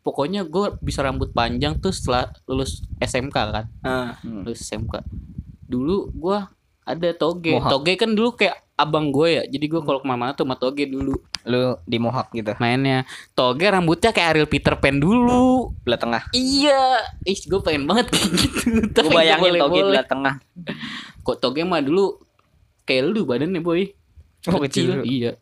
[0.00, 3.66] pokoknya gue bisa rambut panjang tuh setelah lulus SMK kan.
[3.80, 4.42] ah, Hmm.
[4.42, 5.00] Lulus SMK.
[5.64, 6.38] Dulu gue
[6.82, 7.54] ada toge.
[7.54, 7.70] Mohawk.
[7.72, 9.42] Toge kan dulu kayak abang gue ya.
[9.46, 13.02] Jadi gue kalau ke mana-mana tuh sama toge dulu Lu di Mohawk gitu, mainnya.
[13.34, 15.74] Toge rambutnya kayak Ariel Peter Pan dulu.
[15.82, 16.22] belah tengah.
[16.30, 18.60] Iya, ih gue pengen banget kayak gitu.
[18.94, 20.34] Nggak bayangin toge belah tengah.
[21.26, 22.22] Kok toge mah dulu
[22.86, 23.90] kayak lu badannya boy.
[24.50, 25.02] Oh, kecil.
[25.02, 25.38] Iya.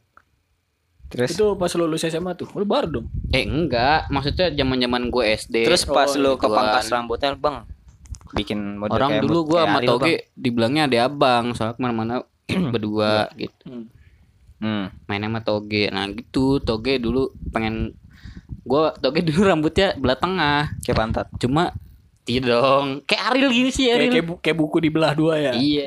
[1.11, 2.49] Terus itu pas lu lulus SMA tuh.
[2.55, 3.07] Lu baru dong.
[3.35, 5.69] Eh enggak, maksudnya zaman-zaman gue SD.
[5.69, 6.57] terus pas Oh, lu ke gituan.
[6.57, 7.69] pangkas rambutnya, Bang.
[8.31, 12.15] Bikin model orang kayak dulu gue sama Toge dibilangnya ada abang, soalnya ke mana-mana
[12.75, 13.65] berdua gitu.
[13.65, 13.87] Hmm.
[14.61, 14.85] Hmm.
[15.05, 15.89] Mainnya sama Toge.
[15.89, 17.97] Nah gitu, Toge dulu pengen
[18.63, 21.27] gue Toge dulu rambutnya belah tengah, Kayak pantat.
[21.37, 21.73] cuma
[22.21, 22.87] ngerti dong.
[23.03, 24.13] Kayak Ariel gini sih Kayak, Ariel.
[24.13, 25.53] kayak, bu- kayak buku di belah dua ya.
[25.53, 25.87] Iya.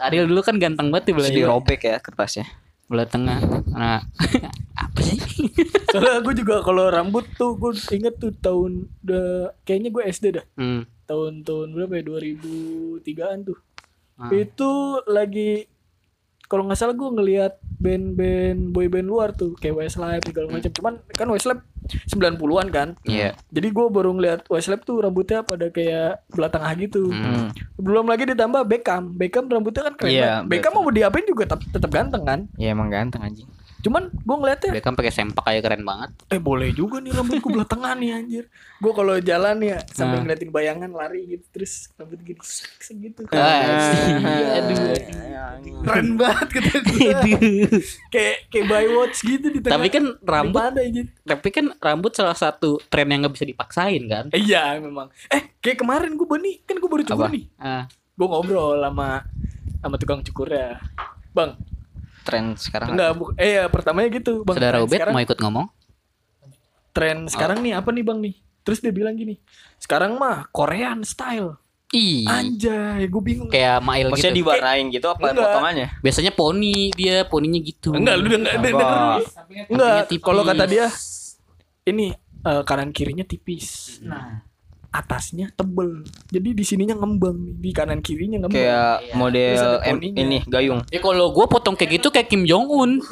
[0.00, 1.46] Ariel dulu kan ganteng banget tuh belah Terus dua.
[1.48, 2.46] dirobek ya kertasnya.
[2.86, 3.38] Belah tengah.
[3.66, 3.98] Nah,
[4.84, 5.18] apa sih?
[5.90, 9.26] Soalnya gue juga kalau rambut tuh gue inget tuh tahun udah
[9.64, 10.44] kayaknya gue SD dah.
[10.54, 10.86] Hmm.
[11.06, 12.02] Tahun-tahun berapa ya?
[12.04, 13.58] 2003-an tuh.
[14.14, 14.30] Ah.
[14.30, 14.70] Itu
[15.06, 15.69] lagi
[16.50, 20.70] kalau nggak salah gue ngelihat band-band boyband luar tuh kayak Westlife segala macam.
[20.74, 21.62] Cuman kan Westlife
[22.10, 22.88] 90-an kan.
[23.06, 23.38] Iya.
[23.54, 27.06] Jadi gue baru ngeliat Westlife tuh rambutnya pada kayak belah tengah gitu.
[27.06, 27.54] Hmm.
[27.78, 29.14] Belum lagi ditambah Beckham.
[29.14, 30.50] Beckham rambutnya kan keren Iya, banget.
[30.50, 32.40] Beckham mau diapain juga tetap, tetap ganteng kan.
[32.58, 33.46] Ya emang ganteng anjing.
[33.80, 36.10] Cuman gue ngeliatnya Beckham pakai sempak kayak keren banget.
[36.28, 38.44] Eh boleh juga nih rambutku belah tengah nih anjir.
[38.76, 40.22] Gue kalau jalan ya sambil Nah.
[40.24, 43.20] ngeliatin bayangan lari gitu terus rambut gini sek, sek gitu.
[43.30, 44.12] Ah, sih.
[44.54, 44.78] Aduh.
[45.80, 47.08] Keren banget kata gue.
[48.08, 49.74] kayak kayak by watch gitu di tengah.
[49.76, 50.82] Tapi kan rambut, ada
[51.22, 54.24] tapi kan rambut salah satu tren yang nggak bisa dipaksain kan.
[54.30, 55.08] Iya memang.
[55.28, 57.32] Eh kayak kemarin gue nih kan gue baru cukur Apa?
[57.32, 57.44] nih.
[57.56, 59.24] Ah, Gue ngobrol sama
[59.80, 60.76] sama tukang cukurnya.
[61.30, 61.56] Bang,
[62.20, 62.92] Tren sekarang.
[62.92, 64.56] enggak bu eh ya, pertamanya gitu, Bang.
[64.56, 65.66] saudara Ubed sekarang, mau ikut ngomong?
[66.90, 68.34] tren sekarang nih apa nih, Bang nih?
[68.60, 69.38] Terus dia bilang gini,
[69.76, 71.56] sekarang mah Korean style.
[71.90, 73.50] Ih, Anjay, gue bingung.
[73.50, 74.40] kayak Mail Maksudnya gitu.
[74.40, 75.42] diwarnain gitu apa Enggak.
[75.44, 75.88] potongannya?
[75.98, 77.90] Biasanya poni dia, poninya gitu.
[77.90, 79.18] Enggak, lu denger, denger, Enggak.
[79.66, 80.22] Enggak, tipis.
[80.22, 80.86] kalau kata dia
[81.84, 83.98] ini eh, kanan kirinya tipis.
[84.02, 84.38] Nah,
[84.90, 86.02] atasnya tebel.
[86.28, 88.58] Jadi di sininya ngembang nih, di kanan kirinya ngembang.
[88.58, 89.08] Kayak Iya.
[89.08, 90.80] Terus model M, ini gayung.
[90.88, 92.90] Ya kalau gue potong kayak gitu kayak Kim Jong Un.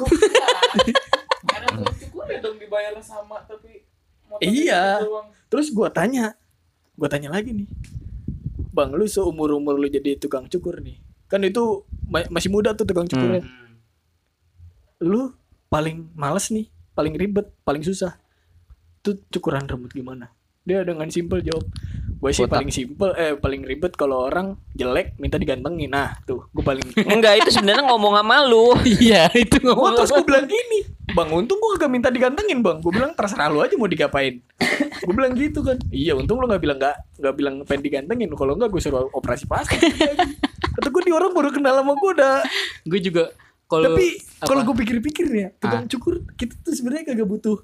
[4.39, 5.03] Iya.
[5.47, 6.37] Terus gua tanya,
[6.93, 7.67] gua tanya lagi nih,
[8.69, 12.85] bang lu seumur umur lu jadi tukang cukur nih, kan itu ma- masih muda tuh
[12.85, 13.41] tukang cukurnya.
[14.99, 15.33] Lu
[15.67, 18.15] paling males nih, paling ribet, paling susah.
[18.99, 20.29] Tuh cukuran rambut gimana?
[20.69, 21.65] Dia dengan simpel jawab,
[22.21, 22.61] gue sih Botak.
[22.61, 25.89] paling simpel, eh paling ribet kalau orang jelek minta digantengin.
[25.89, 26.85] Nah tuh, gue paling.
[27.17, 28.77] Enggak, itu sebenarnya ngomong sama lu.
[29.01, 29.97] Iya, itu ngomong.
[29.97, 32.77] terus gue bilang gini, bang untung gue gak minta digantengin bang.
[32.85, 34.45] Gue bilang terserah lu aja mau digapain.
[35.09, 35.81] gue bilang gitu kan.
[35.89, 38.29] Iya untung lu gak bilang gak, gak bilang pengen digantengin.
[38.37, 39.81] Kalau enggak gue suruh operasi plastik.
[40.61, 42.35] Kata gue di orang baru kenal sama gue udah.
[42.85, 43.33] Gue juga
[43.69, 47.61] kalau Tapi kalau gue pikir-pikir ya, tukang cukur kita tuh sebenarnya kagak butuh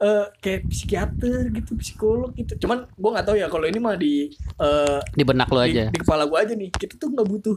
[0.00, 2.56] eh kayak psikiater gitu, psikolog gitu.
[2.58, 5.84] Cuman gue nggak tahu ya kalau ini mah di eh, di benak lo di, aja.
[5.86, 7.56] di kepala gue aja nih kita tuh nggak butuh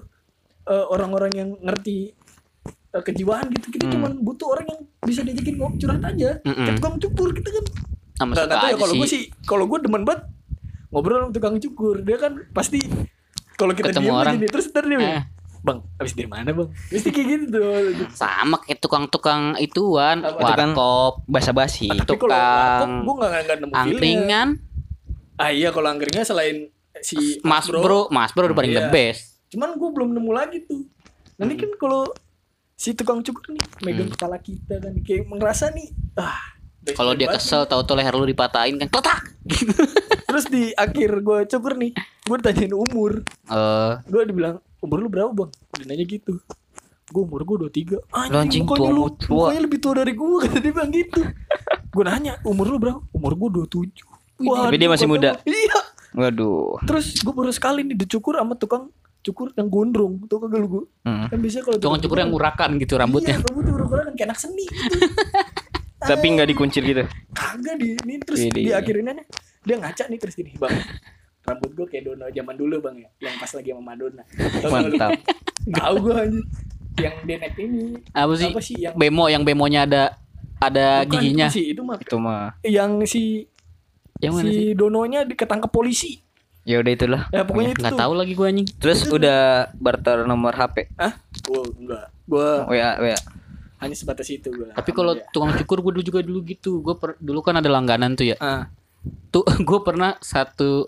[0.66, 2.12] eh, orang-orang yang ngerti
[2.90, 3.94] eh, kejiwaan gitu kita Hmm.
[3.94, 6.56] cuman butuh orang yang bisa diajakin ngomong curhat aja Mm-mm.
[6.62, 7.66] kayak tukang cukur kita kan
[8.14, 9.24] Sama nggak tahu ya kalau gue sih.
[9.44, 10.22] kalau gue demen banget
[10.90, 12.80] ngobrol sama tukang cukur dia kan pasti
[13.54, 14.34] kalau kita Ketemu diam orang.
[14.34, 15.22] aja nih terus ntar dia Eh.
[15.64, 21.88] Bang abis dari mana bang pasti kayak gitu tuh Sama kayak tukang-tukang ituan, warkop, Basa-basi.
[22.04, 24.48] Tukang gue nggak nggak nemu angkringan,
[25.36, 26.68] ah iya kalau angkringnya selain
[27.00, 28.92] si Mas Bro, Mas Bro udah paling the Iya.
[28.92, 29.40] best.
[29.50, 30.82] cuman gue belum nemu lagi tuh
[31.36, 32.10] nanti kan kalau
[32.74, 34.14] si tukang cukur nih megang Hmm.
[34.14, 36.42] kepala kita kan kayak ngerasa nih ah
[36.90, 39.24] Kalau dia kesel tahu-tahu leher lu dipatahin kan kletak.
[39.44, 39.62] nih.
[40.26, 45.32] terus di akhir gue cukur nih gue ditanyain umur Eh, gue dibilang umur lu berapa
[45.32, 46.34] bang dia nanya gitu
[47.06, 49.36] gue umur gue 23 Lu anjing mukanya tua lu tua.
[49.48, 51.22] mukanya lebih tua dari gue kata dia bilang gitu
[51.88, 55.30] gue nanya umur lu berapa umur gue 27 Waduh, Tapi dia masih muda.
[55.46, 55.80] iya
[56.12, 56.82] Waduh.
[56.84, 58.90] terus gue baru sekali nih dicukur sama tukang
[59.22, 61.28] cukur yang gondrong tuh kagak lu gue Hmm.
[61.28, 63.36] kan biasanya kalau tukang cukur yang urakan gitu rambutnya.
[63.36, 64.98] Iya, rambutnya urak-urakan kayak anak seni gitu.
[66.12, 67.04] Tapi nggak dikuncir gitu.
[67.32, 68.64] Kagak di ini terus Widih.
[68.64, 69.24] di akhirinnya
[69.62, 70.76] dia ngaca nih terus gini, Bang.
[71.44, 73.10] Rambut gue kayak Dono zaman dulu, Bang ya.
[73.20, 74.24] Yang pas lagi sama Madonna.
[74.64, 75.12] Mantap.
[75.70, 76.44] Tahu gue anjir.
[76.94, 77.84] Yang denek ini.
[78.10, 78.50] Apa sih?
[78.50, 80.04] Apa sih yang Bemo yang bemonya ada
[80.58, 81.48] ada Bukan, giginya.
[81.48, 82.56] itu sih itu mah Itu mah.
[82.64, 83.44] yang si
[84.18, 84.68] Yang mana si sih?
[84.72, 86.24] Dononya diketangkep polisi.
[86.64, 87.22] Ya udah itulah.
[87.28, 88.68] Ya pokoknya itu Nggak tahu lagi gue anjing.
[88.80, 89.40] Terus udah
[89.76, 90.96] barter nomor HP.
[90.96, 91.12] Hah?
[91.44, 92.06] Gua enggak.
[92.24, 93.20] Gua WA, WA.
[93.78, 94.72] hanya sebatas itu gua.
[94.72, 96.80] Tapi kalau tukang cukur gue dulu juga dulu gitu.
[96.80, 98.40] Gue dulu kan ada langganan tuh ya.
[98.40, 98.72] ah,
[99.28, 100.88] Tuh gue pernah satu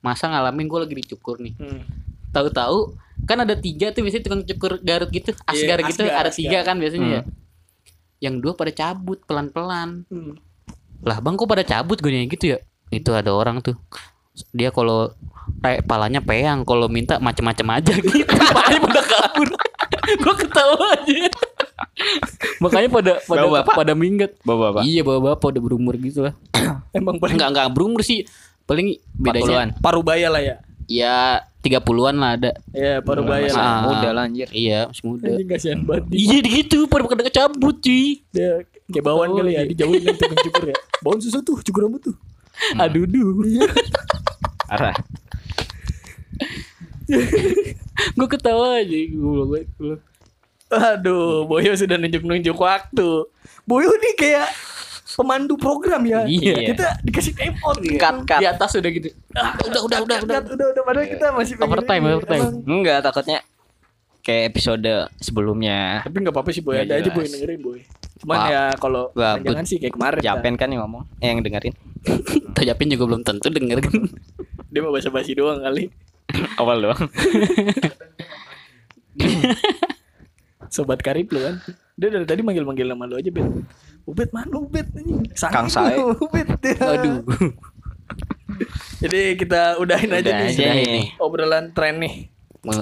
[0.00, 1.54] masa ngalamin gue lagi dicukur nih.
[1.58, 1.82] hmm.
[2.28, 2.94] Tahu-tahu
[3.26, 6.38] kan ada tiga tuh biasanya tukang cukur Garut gitu, Asgar Iya, gitu, Asgar, ada Asgar.
[6.38, 7.22] tiga kan biasanya ya.
[7.24, 7.32] Hmm.
[8.18, 10.04] Yang dua pada cabut pelan-pelan.
[10.06, 10.38] Hmm.
[11.02, 12.58] Lah bang kok pada cabut gue gitu ya?
[12.92, 13.74] Itu ada orang tuh.
[14.54, 15.10] Dia kalau
[15.64, 18.22] kayak palanya peyang, kalau minta macem-macem aja gitu.
[18.54, 19.48] Makanya pada kabur.
[20.22, 21.14] gue ketawa aja.
[22.62, 23.74] Makanya pada pada bapak?
[23.74, 24.30] pada minggat.
[24.42, 24.82] Apa?
[24.82, 26.34] Iya bawa bapak udah berumur gitu lah.
[26.96, 28.26] Emang paling Enggak enggak berumur sih.
[28.68, 29.24] Paling 40-an.
[29.24, 30.56] bedanya paruh baya lah ya.
[30.84, 32.50] ya 30-an lah ada.
[32.70, 33.66] Ya, paruh baya Masih lah.
[33.66, 33.80] Ah.
[33.88, 34.48] muda lah anjir.
[34.52, 35.26] Iya, masih muda.
[35.32, 36.04] Anjing kasihan banget.
[36.12, 38.22] Iya gitu, pada pada cabut cuy.
[38.30, 40.76] Dia kayak bawaan kali ya, dijauhin tukang cukur ya.
[41.04, 42.16] Bawaan susah tuh, cukur rambut tuh.
[42.76, 43.42] Aduh duh.
[43.44, 43.66] Iya.
[44.70, 44.96] Parah.
[48.20, 49.42] gue ketawa aja gue
[49.80, 49.96] gue
[50.68, 53.24] Aduh, Boyo sudah nunjuk-nunjuk waktu.
[53.64, 54.48] Boyo nih kayak
[55.18, 56.22] pemandu program ya.
[56.22, 56.70] Iya.
[56.70, 57.98] Kita dikasih time out nih.
[57.98, 58.38] Cut, cut.
[58.38, 61.54] di atas udah gitu Ah, udah udah udah udah Cut, udah, udah, padahal kita masih
[61.58, 62.44] pengen Overtime, overtime.
[62.46, 62.54] Emang.
[62.70, 63.38] Enggak, takutnya
[64.22, 66.06] kayak episode sebelumnya.
[66.06, 67.10] Tapi nggak apa-apa sih Boy, ada aja.
[67.10, 67.80] Boy dengerin Boy.
[68.18, 68.46] Cuman Wah.
[68.50, 70.20] ya kalau jangan sih kayak kemarin.
[70.22, 71.74] Japen kan yang ngomong, eh yang dengerin.
[72.56, 73.94] Tajapin juga belum tentu denger kan
[74.72, 75.88] Dia mau basa-basi doang kali.
[76.60, 77.02] Awal doang.
[80.68, 81.56] Sobat karib lu kan.
[81.96, 83.48] Dia dari tadi manggil-manggil nama lu aja, Bet.
[84.08, 85.20] Ubet mana anjing?
[85.30, 85.92] Saking Kang Sae.
[85.92, 86.48] lu, Ubet.
[86.80, 87.20] aduh
[88.98, 90.48] Jadi kita udahin aja Udah nih.
[90.50, 90.86] aja nih.
[90.88, 91.06] nih.
[91.18, 92.32] Obrolan tren nih.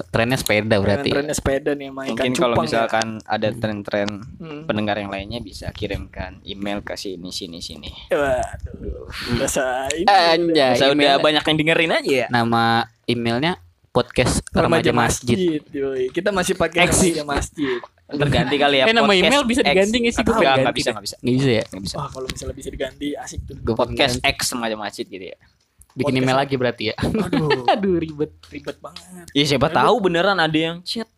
[0.09, 2.61] trennya sepeda berarti Trennya sepeda nih sama ikan Mungkin kalau ya.
[2.65, 4.65] misalkan ada tren-tren Hmm.
[4.65, 7.87] pendengar yang lainnya bisa kirimkan email ke sini sini sini.
[8.09, 9.05] Waduh,
[9.37, 10.09] rasa ini.
[10.33, 10.75] Anjay.
[10.75, 12.27] Saya udah banyak yang dengerin aja ya.
[12.27, 16.09] nama emailnya podcast remaja masjid yoi.
[16.09, 17.79] Kita masih pakai remaja masjid.
[18.07, 18.85] Terganti kali ya.
[18.87, 20.23] Eh, nama podcast email bisa diganti nggak sih?
[20.23, 20.39] Ganti
[20.71, 21.15] bisa, enggak bisa.
[21.19, 21.95] nggak bisa ya Nggak bisa.
[21.95, 23.55] Wah, kalau misalnya bisa diganti asik tuh.
[23.59, 25.37] Gua Podcast X semacam masjid gitu ya.
[25.91, 26.21] bikin podcast.
[26.21, 29.25] email lagi berarti ya Aduh, aduh ribet ribet banget.
[29.33, 31.09] Ya siapa tahu beneran ada yang chat.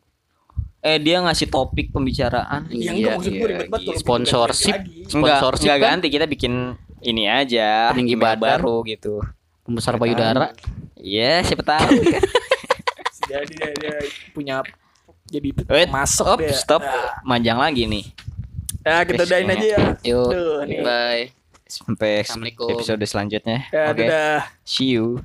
[0.80, 2.64] Eh dia ngasih topik pembicaraan.
[2.66, 4.00] Yang Iya, enggak maksud gue iya, ribet banget gitu.
[4.00, 4.76] Sponsorship.
[4.80, 6.54] Enggak, Sponsorship enggak ganti kita bikin
[7.02, 8.40] ini aja Peninggi badan.
[8.60, 9.20] baru gitu.
[9.62, 10.56] pembesar payudara
[10.96, 12.00] Iya, siapa tahu.
[13.30, 13.96] Jadi dia, dia
[14.32, 14.64] punya
[15.30, 16.52] jadi Wait, masuk Op, dia.
[16.52, 16.82] stop.
[16.82, 18.06] Nah, Manjang lagi nih.
[18.82, 19.80] ya kita udahin aja ya.
[20.02, 20.82] yuk Tuh, nih.
[20.82, 21.24] bye
[21.64, 22.82] Sampai Assalamualaikum.
[22.82, 23.70] episode selanjutnya.
[23.70, 24.10] Ya, Oke.
[24.10, 24.42] dadah.
[24.66, 25.22] See you.